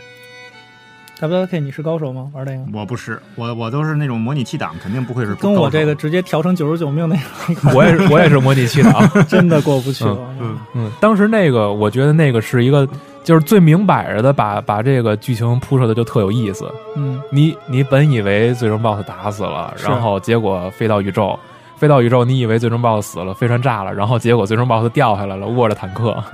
[1.22, 2.30] W K 你是高手吗？
[2.34, 2.64] 玩这个？
[2.74, 7.16] 我不是，我我都是那种模拟器党，肯定不会是跟我这个直接调成九十九命那
[7.54, 9.08] 个， 我也是我也是模拟器党。
[9.30, 10.04] 真的过不去。
[10.40, 12.88] 嗯嗯，当时那个我觉得那个是一个
[13.24, 16.66] 就是最明摆着的把把这个剧情铺设的就特有意思。
[16.96, 21.38] 嗯，你你本以为最终 BOSS 打死了，然后结果飞到宇宙。
[21.78, 26.16] 飞到宇宙，你以为最终 BOSS 死了，飞船炸了，然后结果最终 BOSS 掉下来了，握着坦克。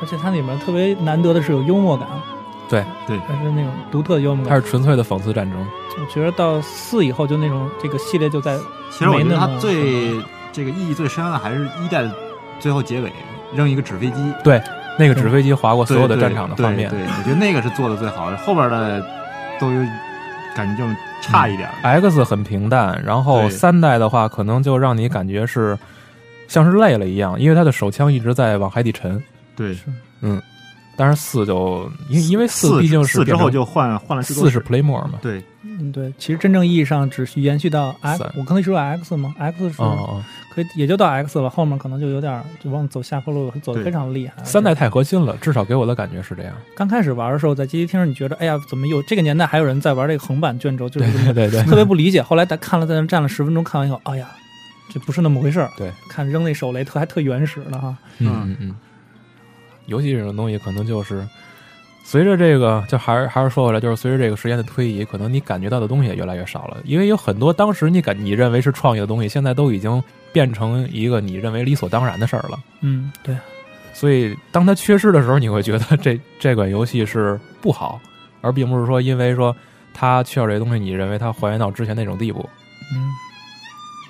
[0.00, 2.06] 而且它里面特别难得的是有幽默感，
[2.68, 4.54] 对对，它是那种独特的幽默感。
[4.54, 5.66] 它是纯粹的讽刺战争。
[6.00, 8.56] 我觉得到四以后就那种这个系列就在
[8.90, 10.12] 其实我觉得它没那么最
[10.52, 12.14] 这个意义最深的还是一代的
[12.60, 13.12] 最后结尾
[13.54, 14.62] 扔一个纸飞机，对，
[14.98, 16.98] 那个纸飞机划过所有的战场的画面对。
[17.00, 19.04] 对，我觉得那个是做的最好的，后边的
[19.58, 19.80] 都有
[20.54, 21.68] 感觉就差一点。
[21.82, 25.78] X 很平淡，然后三代的话，可能就让你感觉是
[26.46, 29.22] 像是累了一样，因为他的手枪一直在往海底沉。
[29.56, 29.76] 对，
[30.98, 35.20] 但是四就因因为四四毕竟是四之后就换换了四是 Playmore 嘛。
[35.22, 39.76] 对，嗯对，其实真正意义上只是延续到 X，我刚才说 X 嘛？X 是
[40.52, 44.42] 可以也就到 X 了，后面可能就有点就往走下坡路，走的非常厉害。
[44.42, 46.52] 三代太核心了，至少给我的感觉是这样。
[46.74, 52.20] 刚开始玩的时候，在街机厅，你觉得哎呀，怎么有这个年代还有人在玩这个横版卷轴，就是对对对特别不理解。
[52.20, 54.28] 后来他看了在那站了十分钟，看完以后，哎呀，
[54.92, 55.70] 这不是那么回事儿。
[55.76, 57.96] 对，看扔那手雷特还特原始呢哈。
[58.18, 58.74] 嗯嗯嗯，
[59.88, 61.26] 游戏这种东西可能就是
[62.04, 66.78] 随着这个，就还是还是说回来，就是随着这个时间的推移，可能你感觉到的东西也越来越少了。
[66.84, 72.58] 因为有很多当时你感你认为是创意的东西，现在都已经变成一个你认为理所当然的事儿了。
[72.80, 73.36] 嗯，对，
[73.92, 78.00] 所以当它缺失的时候，你会觉得 这这款游戏是不好，
[78.40, 79.54] 而并不是说因为说
[79.92, 82.48] 它缺少这些东西，你认为它还原到之前那种地步。
[82.94, 83.10] 嗯，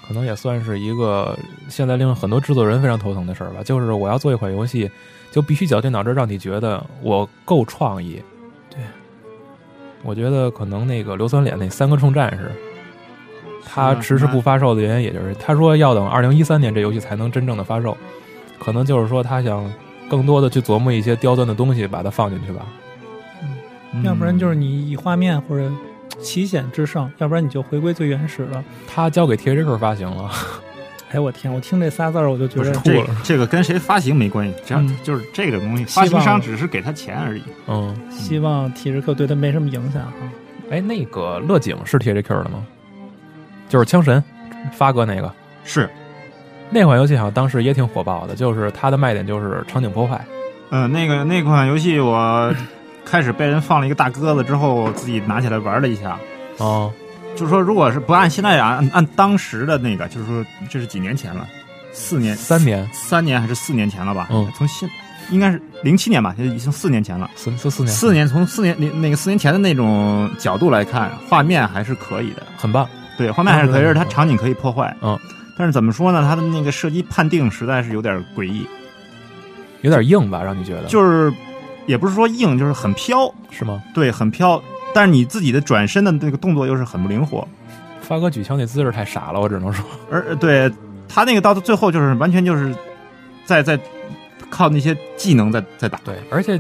[0.07, 1.37] 可能也算是一个
[1.69, 3.61] 现在令很多制作人非常头疼的事儿吧。
[3.65, 4.89] 就是我要做一款游戏，
[5.31, 8.23] 就必须绞尽脑汁让你觉得我够创意。
[8.71, 8.81] 对，
[10.03, 12.51] 我觉得可能那个硫酸脸那三个冲战士，
[13.65, 17.97] 他迟迟不发售的原因，也就是他说要等二零一三年这游戏才能真正的发售，
[18.59, 19.71] 可能就是说他想
[20.09, 22.67] 更多的去琢磨一些刁钻的东西，把它放进去吧。
[23.95, 25.71] 嗯要不然就是你以画面或者
[26.21, 28.63] 奇险制胜，要不然你就回归最原始了。
[28.87, 30.31] 他交给 THQ 发行了，
[31.11, 37.43] 哎，我天，我听这仨字儿我就觉得不是这个这个跟谁发行没关系，只要嗯就是这个东西，发行商只是给他钱而已。
[37.67, 40.13] 嗯，希望体质课对他没什么影响哈。
[40.71, 42.67] 哎，那个乐景是 THQ 的吗？
[43.69, 44.23] 就是枪神
[44.73, 45.33] 发哥那个。
[45.65, 45.89] 是，
[46.71, 50.23] 那款游戏好像当时也挺火爆的，就是它的卖点就是场景破坏。
[50.71, 52.55] 嗯，那个那款游戏我
[53.05, 56.19] 开始被人放了一个大鸽子之后，我自己拿起来玩了一下。
[56.59, 56.93] 哦，
[57.39, 61.47] 就是说，如果是不按现在按按当时的那个，就是说这是几年前了，
[61.93, 64.29] 四年、三年，三年还是四年前了吧？
[64.31, 64.89] 嗯从现
[65.31, 67.31] 应该是零七年吧，就已经四年前了。
[67.37, 72.43] 四四四年，四年从四年那那个四年前的那种角度来看，画面还是可以的。
[72.57, 72.89] 很棒。
[73.17, 74.97] 对，画面还是可以，嗯它场景可以破坏。
[75.03, 75.19] 嗯，
[75.57, 76.23] 但是怎么说呢？
[76.23, 78.67] 它的那个射击判定实在是有点诡异，
[79.83, 80.43] 有点硬吧？
[80.43, 81.33] 让你觉得就是
[81.87, 83.33] 也不是说硬，就是很飘。
[83.51, 83.83] 是吗？
[83.93, 84.63] 对，很飘。
[84.95, 87.47] 但是你自己的转身的那个动作又是很不灵活，
[88.01, 89.85] 发哥举枪那姿势太傻了，我只能说。
[90.11, 90.71] 而对
[91.09, 92.75] 他那个到最后就是完全就是
[93.45, 93.79] 在在
[94.51, 96.01] 靠那些技能在在打。
[96.05, 96.59] 对，而且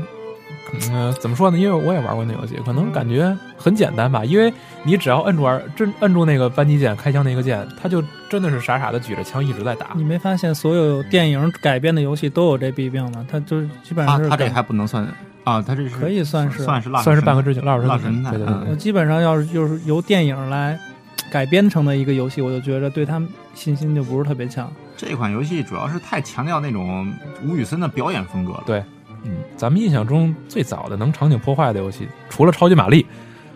[0.91, 1.59] 嗯、怎么说呢？
[1.59, 4.23] 因为我也玩过那游戏，可能感觉很简单吧。
[4.23, 4.53] 因为
[4.85, 9.89] 你只要摁住玩真摁住那个扳机键，开枪那个键，他就真的是傻傻的举着枪一直在打。
[9.95, 13.27] 你没发现所有电影改编的游戏都有这弊病吗？
[13.31, 15.03] 他就是基本上是他这还不能算
[15.49, 20.79] 啊，他这是可以算是算是算是半个之前，老蜡神神探嗯对对对我基本上要是就是由电影来
[21.31, 24.71] 改编成的一个游戏，我就觉得对他们信心就不是特别强。
[24.97, 27.11] 这款游戏主要是太强调那种
[27.43, 28.65] 吴宇森的表演风格了。
[28.67, 28.83] 对
[29.25, 33.07] 嗯，咱们印象中最早的能场景破坏的游戏，除了超级玛丽，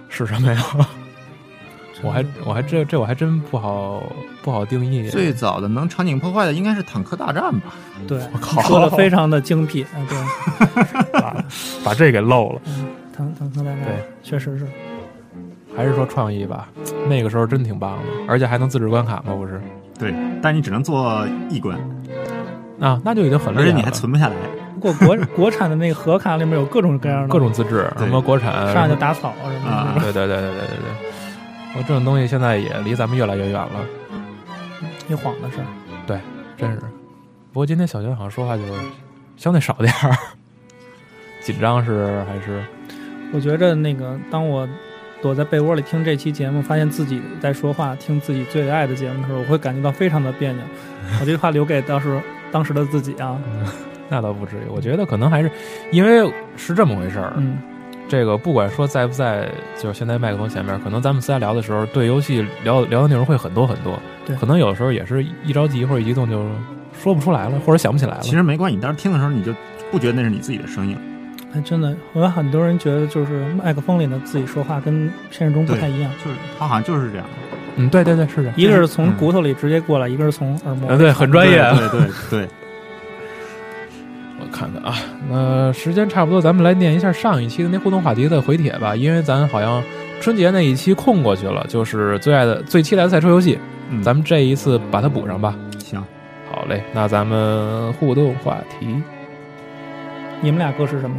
[0.09, 0.64] 是什么呀？
[2.03, 4.03] 我还我还这这我还真不好
[4.42, 5.09] 不好定义。
[5.09, 7.74] 最早的能场景破坏的应该是坦克大战吧？
[8.09, 11.44] 对，靠说的非常的精辟啊，对， 把
[11.84, 12.86] 把这给漏了，嗯，
[13.16, 14.66] 坦坦克大战对，确实是。
[15.74, 16.68] 还是说创意吧？
[17.09, 19.32] 那个时候真挺棒的，而且还能自制关卡吗？
[19.34, 19.59] 不是
[19.98, 21.78] 对，但你只能做一关，
[22.78, 23.68] 啊，那就已经很厉害了。
[23.68, 24.34] 而且你还存不下来。
[24.74, 30.03] 不过国国产的那个盒卡里面有各种各样的，各种自制，什么国产，上来就打草什么啊的。
[30.03, 31.12] 对对对对对对对。
[31.77, 33.87] 我这种东西现在也离咱们越来越远了，
[35.09, 35.66] 一晃的事儿。
[36.07, 36.20] 对
[36.57, 36.79] 真是。
[37.53, 38.73] 不过今天小军好像说话就是
[39.37, 40.16] 相对少点儿，
[41.41, 42.62] 紧张是还是
[43.33, 44.68] 我觉着那个，当我
[45.20, 50.62] 躲在被窝里听这期节目，发现自己在说话，听自己最爱的节目的时候，我会感觉到非常的别扭。
[51.20, 52.20] 我这句话留给当时
[52.51, 53.41] 当时的自己啊，
[54.09, 54.68] 那倒不至于。
[54.68, 55.51] 我觉得可能还是
[55.91, 57.33] 因为是这么回事儿。
[57.37, 57.59] 嗯，
[58.09, 59.48] 这个不管说在不在，
[59.78, 63.98] 就是现在麦克风前面，可能咱们私下聊的时候，对游戏聊聊的内容会很多很多。
[64.26, 66.46] 对可能有的时候也是一着急或者一激动就
[67.03, 68.20] 说不出来了，或者想不起来了。
[68.20, 69.55] 其实没关系，你当时听的时候你就
[69.90, 70.96] 不觉得那是你自己的声音。
[71.55, 77.26] 哎，真的，我有很多人觉得就是麦克风里的自己说话跟现实中不太一样，就是他好像就是这样。
[77.76, 78.53] 嗯，对对对，是的。
[78.57, 80.90] 一个是从嗯骨头里直接过来，一个是从耳膜。
[80.90, 81.59] 啊，对，很专业。
[81.78, 82.48] 对对对
[84.53, 84.94] 看看啊，
[85.28, 89.82] 那时间差不多，咱们来念一下上一期的那互动话题的回帖吧，因为咱好像
[90.20, 93.59] 春节那一期空过去了，就是最爱的、最期待的赛车游戏，
[93.90, 95.57] 嗯咱们这一次把它补上吧。
[95.78, 95.98] 行，
[96.50, 99.03] 好嘞，那咱们互动话题，
[100.40, 101.16] 你们俩各是什么？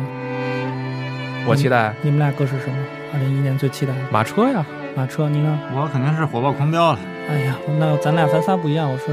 [1.45, 2.75] 我期待你们俩各是什么？
[3.13, 4.65] 二零一一年最期待的马车呀，
[4.95, 5.59] 马车，你呢？
[5.75, 6.99] 我肯定是火爆狂飙了。
[7.29, 9.03] 哎呀，那咱俩咱仨不一样，我是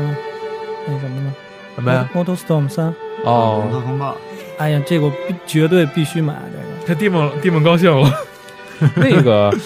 [0.86, 1.34] 那什么呢
[1.80, 2.94] 什么呀？？Motor Storm 三。
[3.24, 4.16] 摩哦，托风暴，
[4.58, 6.86] 哎呀，这个我必绝对必须买这个。
[6.86, 8.10] 这地梦地梦高兴了。
[8.96, 9.50] 那个《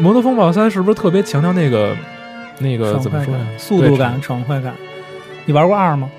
[0.00, 1.96] 摩托风暴三》是不是特别强调那个
[2.58, 3.46] 那个怎么说呀、？
[3.56, 4.74] 速度感、爽快感。
[5.44, 6.10] 你玩过二吗？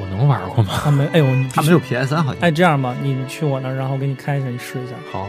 [0.00, 0.72] 我能玩过吗？
[0.82, 2.40] 他没，哎呦，他没有 PS 三好像。
[2.40, 4.94] 哎，这样吧，你去我那儿，然后给你开一下，你试一下。
[5.12, 5.28] 好，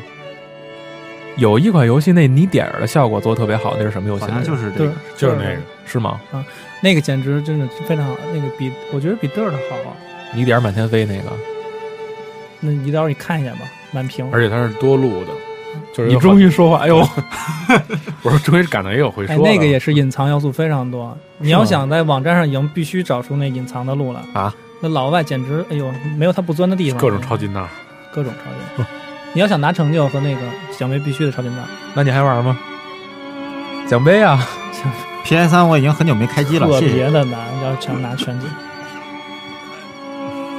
[1.37, 4.29] 有一款游戏那泥点儿的效果做的特别好，那是什么游戏好？
[4.29, 6.21] 像就是这个，，就是那个，是吗？
[6.31, 6.43] 啊
[6.81, 9.95] 那个简直真的非常好，那个比我觉得比 Dirt 好啊。
[10.35, 11.31] 你点儿满天飞那个，
[12.59, 13.61] 那你到时候你看一眼吧，
[13.91, 14.27] 满屏。
[14.31, 15.27] 而且它是多路的，
[15.93, 16.97] 就是你终于说话，哎呦，
[18.21, 21.17] 我说终于感到也有会说哎，那个也是隐藏要素非常多。
[21.37, 24.53] 你要想在网站上赢，必须找出那隐藏的路来啊！
[24.81, 26.99] 那老外简直，哎呦，没有他不钻的地方。
[26.99, 27.65] 各种超金纳，
[28.13, 28.89] 各种超级。
[29.33, 30.41] 你要想拿成就和那个
[30.77, 31.55] 奖杯，必须得超级大。
[31.95, 32.57] 那你还玩吗？
[33.87, 34.39] 奖杯啊
[35.23, 36.79] ，PS 三我已经很久没开机了，特。
[36.81, 38.47] 别的难，要想拿全景。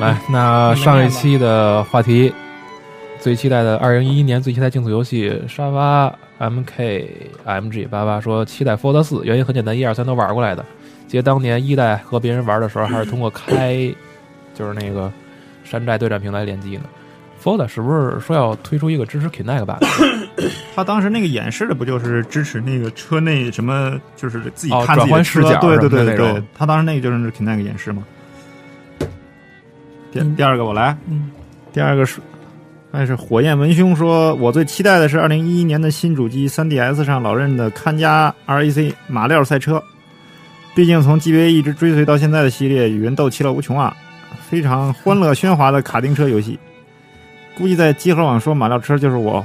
[0.01, 2.35] 来，那上一期的话题，
[3.21, 10.65] 最期待的二零一一年最期待竞速游戏，沙发 MKMG 八八说期待 Fold 四，原因很简单，一二三都玩过来的。
[11.07, 13.77] 记得当年一代和别人玩的时候，还是通过开，
[14.53, 15.13] 就是那个
[15.63, 16.83] 山寨对战平台联机呢。
[17.45, 19.87] Fold 是不是说要推出一个支持 Kinect 版的？
[20.75, 28.03] 他当时那个演示的不就是支持那个车内什么，就是自己哦看自己视角对对对对，他当时那个就是 Kinect 演示嘛。
[30.11, 30.35] 第嗯。
[30.35, 31.31] 第二个我来，嗯，
[31.71, 32.19] 第二个是，
[32.91, 39.83] 那是火焰文胸说，我最期待的是二零一一年的新主机 3DS 上老任的看家 RAC 马料赛车，
[40.75, 43.95] 毕竟从 GBA 一直追随到现在的系列与人斗其乐无穷啊，
[44.49, 46.59] 非常欢乐喧哗的卡丁车游戏。
[47.57, 49.45] 估计在集合网说马料车就是我，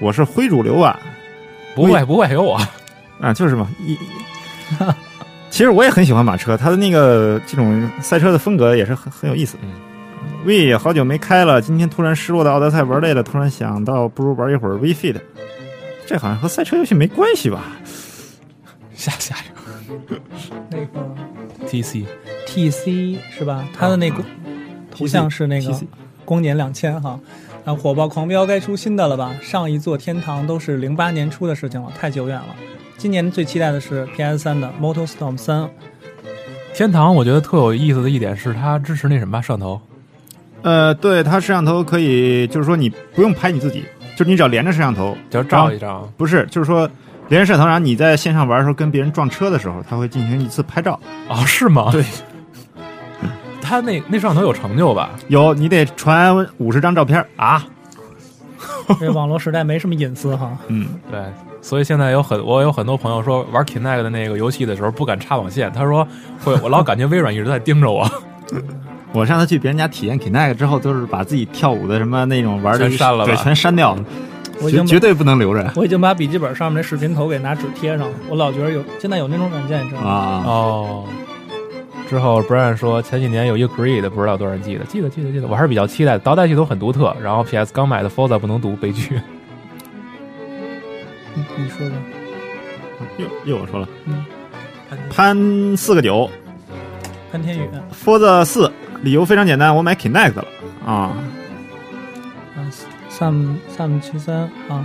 [0.00, 0.98] 我是灰主流啊，
[1.74, 2.60] 不会不会有我，
[3.20, 3.96] 啊，就是嘛，一。
[5.50, 9.56] 其实我也很喜欢马车，它的那个这种赛车的风格也是很很有意思。
[9.62, 9.70] 嗯
[10.44, 15.16] ，V 也好久没开了，今天突然失落的奥德赛玩累了，突然想到不如玩一会儿 V Fit。
[16.06, 17.64] 这好像和赛车游戏没关系吧？
[18.94, 20.18] 下下一个
[20.70, 22.04] 那个 TC
[22.46, 23.64] TC 是吧？
[23.78, 24.22] 他的那个
[24.90, 25.86] 头像是那个 TC
[26.28, 27.18] 光年两千哈。
[27.64, 29.34] 啊火爆狂飙该出新的了吧？
[29.42, 32.54] 上一座天堂都是零八年初的事情了，太久远了。
[32.96, 35.68] 今年最期待的是 PS 三的 MotorStorm 三，
[36.74, 39.80] 天堂，我觉得特有意思的一点是它支持那什么吧摄像头，
[40.62, 43.84] 呃，对，它摄像头可以，就是说你不用拍你自己，
[44.16, 46.10] 就是你只要连着摄像头，只要照一张。
[46.16, 46.88] 不是，就是说
[47.28, 50.98] 连着摄像头，然后你在线上玩的时候跟别人撞车的时候，它会进行一次拍照。
[51.28, 51.90] 哦，是吗？
[51.92, 52.02] 对，
[53.68, 55.10] 他那那摄像头有成就吧？
[55.28, 57.62] 有，你得传五十张照片啊。
[58.98, 60.56] 这网络时代没什么隐私哈。
[60.68, 61.20] 嗯，对，
[61.60, 66.08] 所以现在有很我有很多朋友说玩 Kinect 的那个游戏的时候不敢插网线，他说
[66.42, 68.10] 会我老感觉微软一直在盯着我。
[69.12, 74.04] 我上次去别人家体验 Kinect 之后，都是把自己跳舞的什么那种玩的全删了对，全删掉了，
[74.62, 78.16] 我已经绝绝对不能留着我已经把笔记本上面那视频头给拿纸贴上了。
[78.30, 80.10] 我老觉得有现在有那种软件，你知道吗？
[80.10, 80.42] 啊。
[80.46, 81.04] 哦。
[82.08, 86.18] 之后，Brian 说前几年有一个 Grid，不知道多少人记得，记得记得记得，我还是比较期待的。
[86.20, 89.20] 倒带系统很独特，然后 PS 刚买的 Forza 不能读，悲剧。
[91.34, 91.96] 你你说吧，
[93.18, 94.24] 又又我说了，嗯，
[95.10, 96.28] 潘四个九
[97.30, 100.44] 潘天宇，，Forza 四，理由非常简单，我买 Kinect 了
[100.84, 100.92] 啊。
[102.56, 102.58] 啊
[103.10, 104.84] ，Sam Sam 七三啊，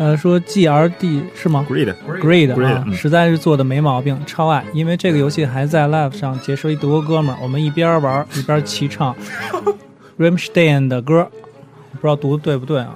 [0.00, 4.64] 呃，说 GRD 是吗 Grid，？Great Great，啊，嗯实在是做的没毛病，超爱。
[4.72, 9.14] 因为这个游戏还在 Live 上结识了一德国哥们儿，我们一边玩一边齐唱
[10.18, 11.28] Rammstein 的歌，
[11.92, 12.94] 不知道读的对不对啊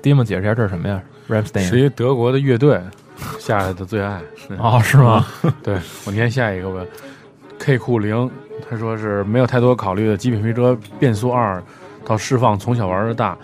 [0.00, 2.80] ？Dim 解释一下这是什么呀？Ramstein 一德国的乐队
[3.40, 4.20] 下来的最爱。
[4.48, 5.26] 嗯哦，是吗？
[5.60, 5.76] 对
[6.06, 6.86] 我念下一个吧
[7.58, 8.30] ，K 酷零，
[8.70, 11.60] 他说是没有太多考虑的极品飞车变速二
[12.04, 13.36] 到释放，从小玩到大，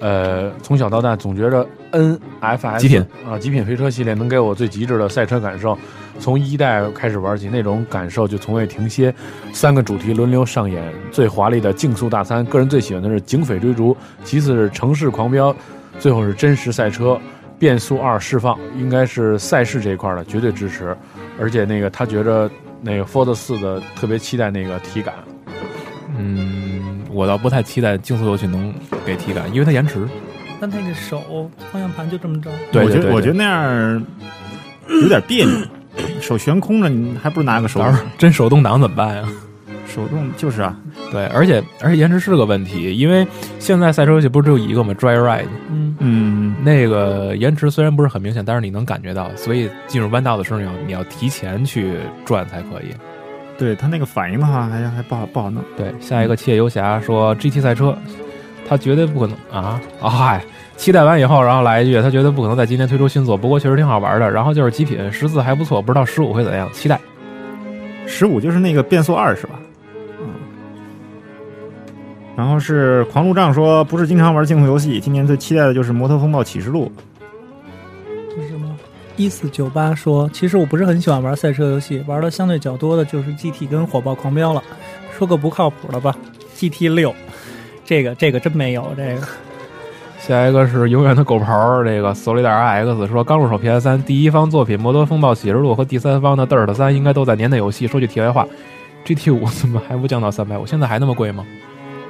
[0.00, 5.76] 呃，从小到大总觉着 NFS 极品啊，极品飞车系列能给我最极致的赛车感受。
[6.18, 9.14] 从一代开始玩起，那种感受就从未停歇。
[9.52, 15.54] 三个主题轮流上演，最华丽的竞速大餐，个人最喜欢的是警匪追逐，其次是城市狂飙，
[15.98, 17.18] 最后是真实赛车。
[17.58, 20.96] 变速二释放应该是赛事这一块的，绝对支持。
[21.38, 25.14] 而且那个他觉着那个 Ford 四的特别期待那个体感，
[26.16, 28.72] 嗯，我倒不太期待竞速游戏能
[29.04, 30.08] 给体感，因为它延迟。
[30.60, 34.06] 但那个手方向盘就这么着，对我觉得我觉得那样
[35.02, 35.54] 有点别扭，
[36.20, 37.82] 手悬空着，你还不如拿个手
[38.18, 39.28] 真手动挡怎么办呀？
[39.86, 40.76] 手动就是啊，
[41.10, 43.26] 对，而且而且延迟是个问题，因为
[43.58, 52.94] 现在赛车游戏不是只有一个吗？Dry Ride 嗯，嗯，那个延迟虽然不是很明显，但是你能感觉到，所以进入弯道的时候你要你要提前去转才可以。
[53.58, 55.60] 对他那个反应的话，还还不好不好弄。
[55.76, 57.96] 对，下一个七夜游侠说 GT 赛车，
[58.70, 60.44] 他绝对不可能啊啊嗨！
[60.76, 64.30] 期待完以后，然后来一句，他绝对不可能在今年推出新作，不过确实挺好玩的。
[64.30, 67.00] 然后就是极品十四还不错，不知道十五会怎样，期待。
[68.06, 69.54] 十五就是那个变速二是吧？
[70.20, 70.28] 嗯。
[72.36, 76.92] 然后是狂路障说，不是经常玩竞速游戏，今年最期待的就是《摩托风暴启示录
[78.36, 78.72] 这是什么？
[79.16, 84.62] 一四九八说，其实我不是很喜欢玩赛车游戏，玩的相对较多的就是 GT 跟火爆狂飙了。
[85.18, 86.16] 说个不靠谱的吧
[86.54, 87.12] ，GT 六，
[87.90, 89.26] 这个这个真没有这个。
[90.20, 97.88] 下一个是永远的狗刨，这个 Solidar X 说刚入手 PS 三，第一方作品《摩托风暴启示录》和第三方的 Dirt 三应该都在年内有戏。
[97.88, 98.46] 说句题外话
[99.04, 100.64] ，GT 五怎么还不降到三百五？
[100.64, 101.44] 现在还那么贵吗？》，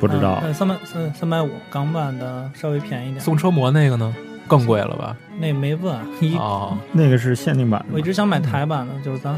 [0.00, 0.42] 不知道。
[0.52, 3.20] 三百三三百五，港版的稍微便宜点。
[3.20, 4.14] 送车模那个呢？
[4.46, 5.16] 更贵了吧？
[5.38, 9.34] 那没问，一、哦，那个是限定版的我一直想买台版的，就是咱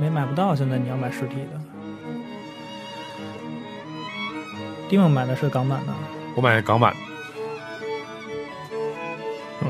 [0.00, 0.54] 没买不到。
[0.54, 1.58] 现在你要买实体的。
[4.88, 5.92] 丁文买的是港版的，
[6.34, 6.94] 我买港版，
[9.62, 9.68] 嗯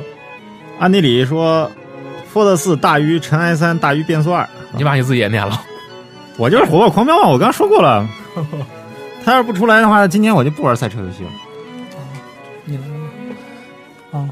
[0.79, 1.71] 安迪里说，
[2.33, 5.61] 《Ford 四大于尘埃三大于变速二，你把你自己也念了。
[6.37, 8.07] 我就是火爆狂飙嘛，我刚说过了。
[9.25, 11.31] 他要是不出来的话，今年我就不玩赛车游戏了。
[12.65, 12.95] 你来了。
[14.13, 14.31] 啊，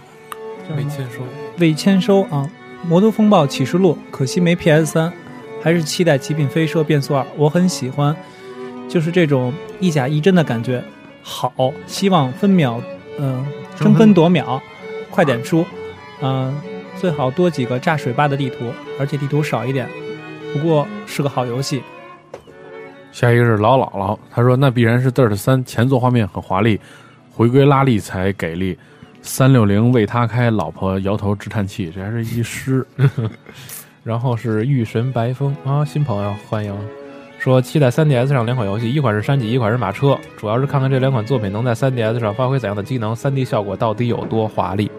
[0.68, 1.20] 叫什么未签收。
[1.58, 2.48] 未签收啊，
[2.88, 5.12] 《摩托风暴启示录》可惜没 PS 三，
[5.60, 8.14] 还是期待《极品飞车变速二》，我很喜欢，
[8.88, 10.82] 就是这种一假一真的感觉，
[11.22, 12.80] 好，希望分秒，
[13.18, 13.44] 嗯、
[13.76, 14.60] 争分夺秒，
[15.10, 15.64] 快点出，
[16.22, 16.54] 嗯、
[16.96, 19.88] 最好多几个炸水坝的地图，而且地图少一点，
[20.52, 21.82] 不过是个好游戏。
[23.12, 26.78] 下一个是老姥姥，他说那必然是 Dirt 三前作画面很华丽，
[27.30, 28.78] 回归拉力才给力。
[29.22, 32.86] 三六零为他开，老婆摇头直叹气，这还是一诗。
[34.04, 36.72] 然后是御神白风啊，新朋友欢迎。
[37.46, 44.90] 说期待 3DS 上两款游戏，一款是山脊，一款是马车，主要是看看这两款作品能在 3DS 上发挥怎样的机能，3D 效果到底有多华丽。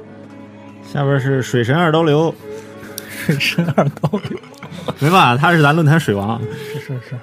[0.82, 2.34] 下边是水神二刀流，
[3.10, 4.40] 水神二刀流，
[5.00, 6.40] 没办法，他是咱论坛水王。
[6.74, 7.18] 是是是，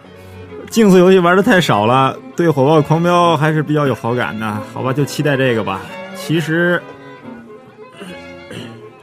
[0.68, 4.46] 竞速游戏玩的太少了，对火爆狂飙还是比较有好感的。
[4.74, 5.80] 好吧，就期待这个吧。
[6.16, 6.78] 其实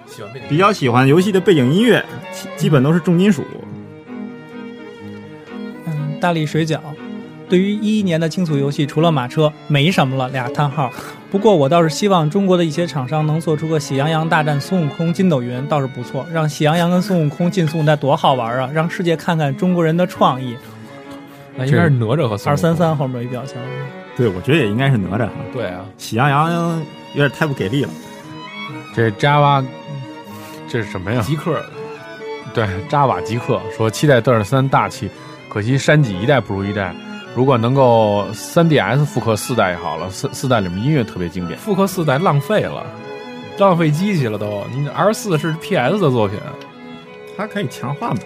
[0.06, 3.44] 喜欢比较喜欢游戏的背景音乐，基基本都是重金属。
[6.22, 6.80] 嗯，大力水饺
[7.50, 10.90] 对于一一年的竞速游戏，除了马车没什么了，俩叹号。
[11.30, 18.70] 不过我倒是希望中国的一些厂商能做出个喜羊羊大战孙悟空、筋斗云，倒是不错，让喜羊羊跟孙悟空竞速那多好玩啊！
[18.74, 20.56] 让世界看看中国人的创意。
[21.56, 23.58] 那应该是哪吒和二三三后面有一表情，
[24.16, 25.34] 对，我觉得也应该是哪吒哈。
[25.52, 26.82] 对啊，喜羊羊
[27.14, 27.90] 有点太不给力了。
[28.96, 29.66] 这 Java
[30.70, 31.22] 这是什么呀？
[31.22, 31.62] 极客
[32.54, 35.10] 对，扎瓦极客说期待德尔三大气，
[35.52, 36.96] 可惜山脊一代不如一代。
[37.36, 41.60] 如果能够 3DS 复刻四代也好了，四四代里面音乐特别经典。
[41.60, 42.86] 复刻四代浪费了，
[43.60, 44.64] 浪费机器了都。
[44.74, 46.40] 你 R 四是 PS 的作品，
[47.38, 48.20] 它可以强化嘛？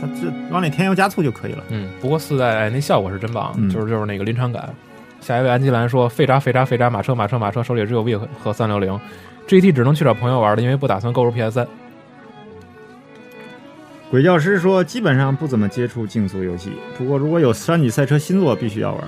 [0.00, 1.62] 它这往里添油加醋就可以了。
[1.68, 4.66] 嗯，不过四代那效果是真棒，嗯就是就是那个临场感。
[5.20, 8.98] 下一位安吉兰说：“废渣废渣废渣，马车马车马车，手里只有 V 和和三六零
[9.46, 11.68] ，GT 只能去找朋友玩了，因为不打算购入 PS 三。
[14.10, 19.04] 鬼教师说，基本上不怎么接触竞速游戏，不过如果有山脊赛车新作，必须要玩。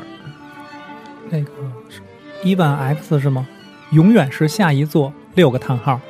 [1.29, 1.51] 那个
[1.89, 2.01] 是
[2.45, 3.47] 一万 X 是吗？
[3.91, 6.01] 永远是下一座，六个叹号，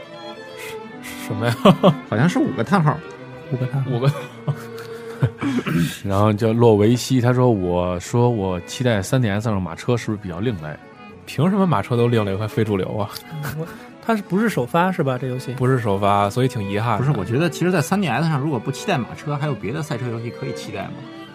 [1.27, 1.57] 什么呀？
[2.11, 2.95] 好像是五个叹号。
[3.51, 3.91] 五个叹号。
[3.91, 4.13] 五个
[6.05, 10.69] 然后叫洛维西，他说：“我说我期待 3DS 上的马车是不是比较另类？
[11.25, 13.09] 凭什么马车都另类，快非主流啊？
[14.03, 15.17] 我它是不是首发是吧？
[15.17, 16.99] 这游戏不是首发，所以挺遗憾。
[16.99, 20.91] 不是，我觉得其实，在 3DS 上，如果不期待马车，还有别的赛车游戏可以期待吗？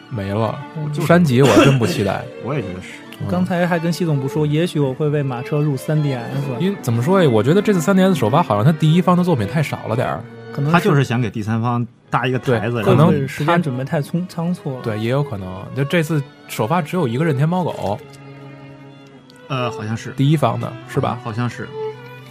[0.09, 0.59] 没了。
[0.93, 2.89] 就是山脊我真不期待， 我也觉得是。
[3.29, 6.19] 刚才还跟系总不说，也许我会为马车入 3DS，
[6.59, 7.29] 因为怎么说呀？
[7.29, 10.23] 我觉得这次 3DS 首发好像它第一方的作品太少了点儿。
[10.53, 14.81] 可能他就是想给第三方搭一个台子，可能能时间准备太匆仓促了。
[14.83, 15.65] 对，也有可能。
[15.75, 17.99] 就这次首发只有一个任天猫狗，
[19.47, 21.19] 呃，好像是第一方的是吧？
[21.23, 21.67] 好像是。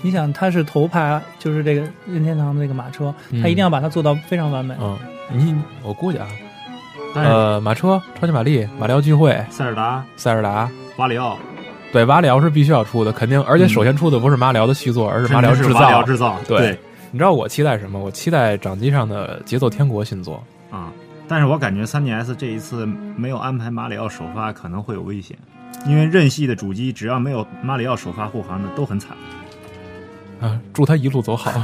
[0.03, 4.75] 你想，它是头牌，就是这个任天堂的这个马车，嗯它一定要把它做到非常完美。
[4.81, 4.97] 嗯，
[5.33, 6.27] 你我估计啊，
[7.15, 11.39] 但是呃，马车、超级玛丽、马里奥聚会、塞尔达、塞尔达，瓦里奥，
[11.93, 13.43] 对，马里奥是必须要出的，肯定。
[13.45, 16.07] 而且首先出的不是马里奥的续作，而是马里奥制肯定是瓦里奥造。
[16.07, 16.39] 制造。
[16.47, 16.79] 对对
[17.11, 17.99] 你知道我期待什么？
[17.99, 20.43] 我期待掌机上的《节奏天国》新作。
[20.71, 20.93] 啊，
[21.27, 22.85] 但是我感觉 3DS 这一次
[23.17, 25.37] 没有安排马里奥首发，可能会有危险，
[25.87, 29.17] 因为任系的主机只要没有马里奥首发护航的都很惨。
[30.41, 31.53] 啊，祝他一路走好。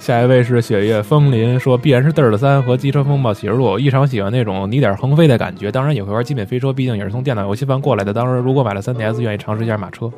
[0.00, 8.12] 下一位是雪月风林，说必然是嘚儿的三和机车风暴启示录，异常喜欢那种泥点儿横飞的感觉，当然也会玩极品飞车，毕竟也是从电脑游戏方过来的。
[8.12, 10.10] 当然，如果买了 3DS，愿意尝试一下马车。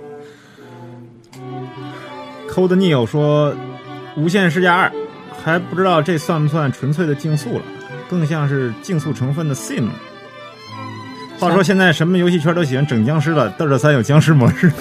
[2.48, 3.52] Code Neo 说，
[4.16, 4.88] 《无限世界二》
[5.44, 7.62] 还不知道这算不算纯粹的竞速了，
[8.08, 9.88] 更像是竞速成分的 Sim。
[11.38, 14.72] 话说现在什么游戏圈都喜欢整僵尸了，《嘚儿三》有僵尸模式。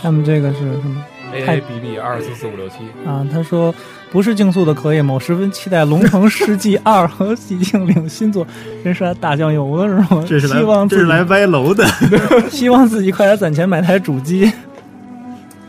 [0.00, 2.76] 下面这个是什么 A 太 A B B 二四四五六七，
[3.06, 3.26] 啊？
[3.32, 3.74] 他说
[4.10, 5.14] 不是竞速的可以吗？
[5.14, 8.46] 我十分期待《龙腾世纪二》和《寂静岭》新作，
[8.82, 10.24] 真是来打酱油的是吗？
[10.26, 11.84] 这是希望这是来歪楼的。
[12.48, 14.50] 希望自己快点攒钱买台主机。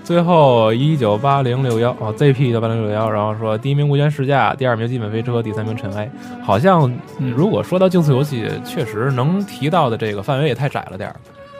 [0.01, 6.09] 最后一九八零六幺啊，ZP 一九八零六幺，然后说第一名无权试驾，第二名基本飞车，第三名尘埃。
[6.41, 11.15] 好像嗯如果说到竞速游戏，确实能提到的这个范围也太窄了点儿。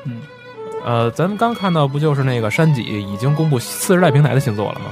[0.06, 0.14] 嗯，
[0.84, 4.86] 呃，咱们刚看到不就是那个山脊已经公布次世代平台的新作了吗？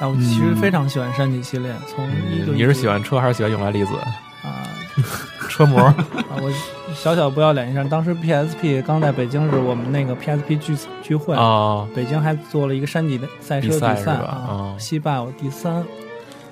[0.00, 3.94] 啊，我其实非常喜欢山脊系列，从一九你是喜欢车还是喜欢永来粒子
[4.42, 4.66] 啊
[5.48, 5.78] 车模？
[5.80, 5.94] 啊！
[6.40, 6.50] 我
[6.94, 15.84] 小小不要脸一下，当时 PSP 刚在北京是我们那个 PSP 聚聚会啊，北京还做了一个山脊的赛车比赛啊啊，西霸我第三。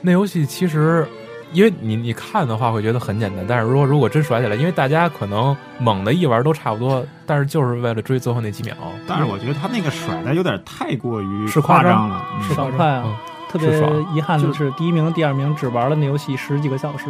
[0.03, 1.07] 那游戏其实，
[1.53, 8.75] 因为你你看的话会觉得很简单，但是如果如果真甩起来，因为大家可能猛的一玩都差不多，但是就是为了追最后那几秒。
[9.07, 12.25] 但是我觉得他那个甩的有点太过于是夸张了。
[12.35, 13.03] 嗯是爽快啊！
[13.07, 13.17] 嗯
[13.51, 13.69] 特别
[14.15, 17.07] 遗憾的是，第一名、第二名只玩了那游戏十几个小时，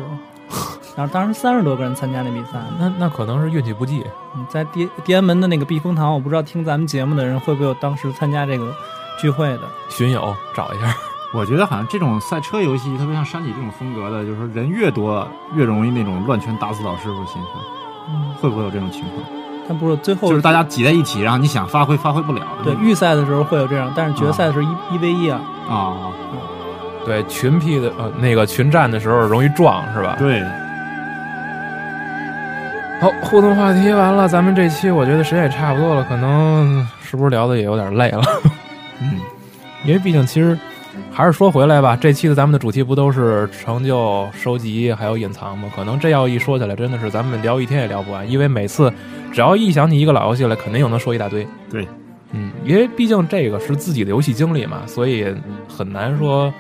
[0.97, 2.59] 然后当时三十多个人参加那比赛。
[2.79, 4.03] 那那可能是运气不济。
[4.35, 8.75] 嗯在地地安门的那个避风塘，我不知道听咱们节目的人会不会有当时参加这个
[9.21, 9.63] 聚会的。
[9.91, 10.97] 巡友找一下，
[11.33, 17.61] 我觉得好像这种赛车游戏，特别像山脊这种风格的，就是说人越多越容易那种乱拳打死老师傅的心态，
[18.09, 19.23] 嗯，会不会有这种情况？
[19.69, 22.43] 但不是最后就是大家挤在一起，然后你想发挥发挥不了。
[22.65, 25.41] 对预赛的时候会有这样，但是决赛的时候一一 v 一啊。
[25.69, 26.11] 啊，
[27.07, 30.17] 对群 P 的呃那个群战的时候容易撞是吧？
[30.19, 30.43] 对，
[33.01, 38.23] 好，互动话题完了，咱们这期我觉得时间也差不多了，可能是不是聊的也有点累了？
[39.01, 39.21] 嗯，
[39.87, 40.59] 因为毕竟其实
[41.13, 45.71] 还是说回来吧，这期的咱们的主题不都是成就、收集还有隐藏吗？
[45.75, 48.93] 可能这要一说起来，真的是咱们聊一天也聊不完，因为每次
[49.33, 51.47] 只要一想起一个老游戏来，肯定又能说一大堆。
[51.71, 51.87] 对，
[52.33, 55.33] 嗯，因为毕竟这个是自己的游戏经历嘛，所以
[55.69, 56.53] 很难说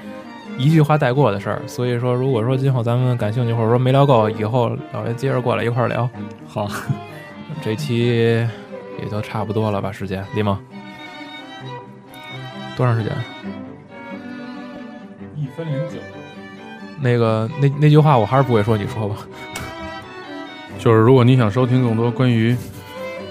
[0.58, 1.62] 一句话带过的事儿。
[1.66, 6.08] 所以说，如果说今后咱们感兴趣，或者说没聊够，以后老爷接着过来一块儿聊。
[6.46, 6.68] 好，
[7.62, 8.46] 这期
[9.00, 9.90] 也就差不多了吧？
[9.90, 10.56] 时间，李猛，
[12.76, 13.12] 多长时间？
[15.62, 15.96] 一分零九。
[17.00, 19.16] 那个那那句话我还是不会说，你说吧。
[20.78, 22.56] 就是如果你想收听更多关于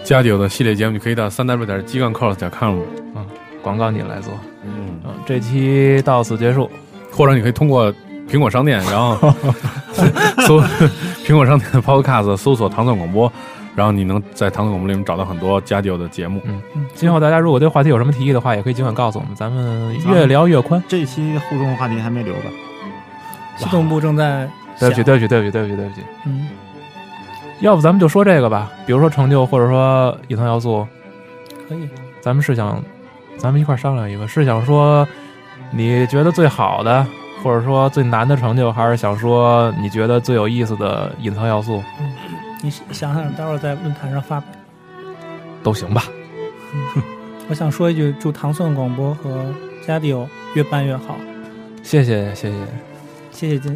[0.04, 2.80] 家底的系列节目，你可以到三 w 点鸡杠 cos 点 com
[3.16, 3.26] 啊，
[3.62, 4.34] 广告你来做。
[4.64, 6.70] 嗯，嗯，这期到此结束。
[7.12, 7.92] 或者你可以通过
[8.30, 9.18] 苹果商店，然后
[10.46, 10.62] 搜
[11.26, 13.32] 苹果商店的 Podcast 搜索糖蒜广播，
[13.80, 16.42] 然后你能在糖蒜广播里面找到很多家底的节目。
[16.44, 16.62] 嗯，
[16.94, 20.84] 今后大家如果对话题有什么提议的话，也可以尽管告诉我们，咱们越聊越宽。
[20.86, 22.50] 这期互动话题还没留吧？
[23.56, 26.02] 系统部正在对不起，对不起，对不起，对不起，对不起。
[26.26, 26.50] 嗯，
[27.62, 30.86] 要不咱们就说这个吧，比如说成就，或者说隐藏要素，
[31.70, 31.88] 可以。
[32.20, 32.84] 咱们是想，
[33.38, 35.08] 咱们一块商量一个，是想说
[35.72, 37.08] 你觉得最好的，
[37.42, 41.82] 或者说最难的成就，还是想说你觉得最有意思的隐藏要素，
[42.62, 44.50] 你想想，待会儿在论坛上发表。
[45.64, 46.04] 都行吧？
[47.50, 49.54] 我想说一句，祝唐宋广播和
[49.86, 51.16] 加迪欧越办越好。
[51.84, 52.58] 谢谢，谢谢
[53.32, 53.72] 谢谢金，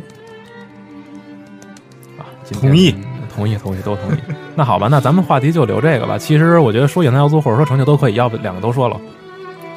[2.18, 2.22] 啊！
[2.44, 2.96] 今天同意，
[3.34, 4.18] 同意，同意，都同意。
[4.56, 6.18] 那好吧，那咱们话题就留这个吧。
[6.18, 9.00] 其实我觉得说隐藏要素或者说成就都可以，要不两个都说了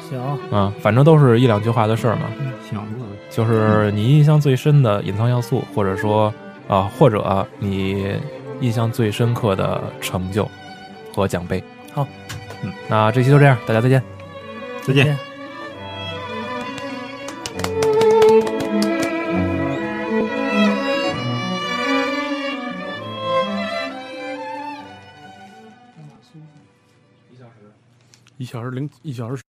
[0.09, 0.19] 行，
[0.51, 2.23] 啊，反正都是一两句话的事儿嘛。
[2.69, 2.79] 行，
[3.31, 6.31] 就是你印象最深的隐藏要素，或者说
[6.67, 8.13] 啊，或者你
[8.59, 10.49] 印象最深刻的成就
[11.13, 11.63] 和奖杯。
[11.93, 12.07] 好，
[12.63, 14.01] 嗯，那这期就这样，大家再见。
[14.83, 15.17] 再见。
[28.37, 29.43] 一小时零一小时。